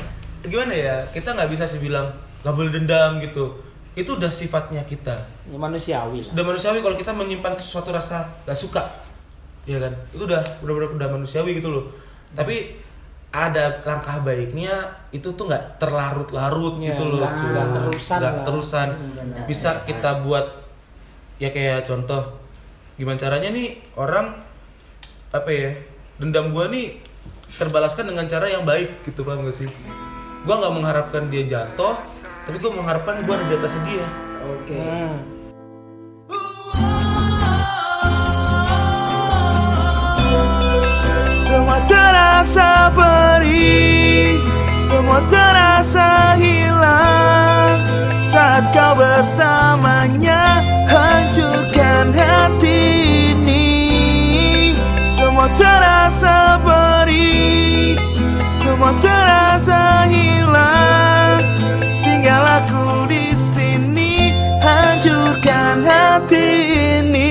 Gimana 0.47 0.73
ya? 0.73 0.97
Kita 1.09 1.33
nggak 1.33 1.49
bisa 1.49 1.65
sih 1.65 1.79
bilang 1.79 2.13
nggak 2.41 2.53
boleh 2.53 2.71
dendam 2.71 3.19
gitu. 3.19 3.57
Itu 3.93 4.15
udah 4.15 4.29
sifatnya 4.29 4.85
kita. 4.85 5.17
ya 5.45 5.57
manusiawi 5.57 6.21
lah 6.21 6.29
Sudah 6.29 6.45
manusiawi 6.45 6.79
kalau 6.81 6.95
kita 6.95 7.11
menyimpan 7.11 7.57
sesuatu 7.57 7.89
rasa 7.91 8.29
gak 8.45 8.53
suka. 8.55 8.83
Iya 9.65 9.81
kan? 9.81 9.93
Itu 10.11 10.25
udah 10.25 10.45
benar-benar 10.61 10.91
udah 10.95 11.09
manusiawi 11.11 11.57
gitu 11.57 11.71
loh. 11.71 11.85
Tapi 12.31 12.85
ada 13.29 13.81
langkah 13.83 14.21
baiknya 14.21 14.73
itu 15.11 15.29
tuh 15.31 15.45
nggak 15.45 15.77
terlarut-larut 15.77 16.77
Ya, 16.79 16.93
gitu 16.93 17.05
loh. 17.07 17.21
nggak- 17.21 17.41
nggak 17.43 17.67
terusan 17.75 18.19
Nggak 18.19 18.33
lah. 18.33 18.45
terusan. 18.45 18.89
Bisa 19.45 19.71
kita 19.83 20.11
buat 20.21 20.66
ya 21.37 21.53
kayak 21.53 21.85
contoh 21.85 22.33
gimana 22.97 23.21
caranya 23.21 23.53
nih 23.53 23.77
orang 24.01 24.33
apa 25.37 25.51
ya 25.53 25.77
dendam 26.17 26.49
gua 26.57 26.73
nih 26.73 26.97
terbalaskan 27.61 28.09
dengan 28.09 28.25
cara 28.25 28.49
yang 28.49 28.65
baik 28.65 29.05
gitu 29.05 29.23
paham 29.23 29.45
gak 29.45 29.57
sih? 29.57 29.69
Gua 30.49 30.63
nggak 30.63 30.75
mengharapkan 30.75 31.23
dia 31.29 31.45
jatuh, 31.45 31.99
tapi 32.49 32.57
gua 32.59 32.73
mengharapkan 32.73 33.21
gua 33.27 33.37
ada 33.37 33.45
di 33.47 33.55
atasnya 33.55 33.83
dia. 33.85 34.07
Oke. 34.47 34.79
Hmm. 34.79 35.17
Semua 41.47 41.79
terasa 41.89 42.93
perih 42.93 44.45
Semua 44.85 45.19
terasa 45.33 46.27
saat 48.47 48.71
kau 48.71 48.95
bersamanya 48.95 50.63
Hancurkan 50.87 52.15
hati 52.15 52.79
ini. 53.35 53.67
Semua 55.19 55.51
terasa 55.59 56.55
beri 56.63 57.99
Semua 58.63 58.95
terasa 59.03 60.07
hilang. 60.07 61.43
Tinggal 62.07 62.63
aku 62.63 63.11
di 63.11 63.35
sini 63.35 64.31
Hancurkan 64.63 65.83
hati 65.83 66.47
ini. 67.03 67.26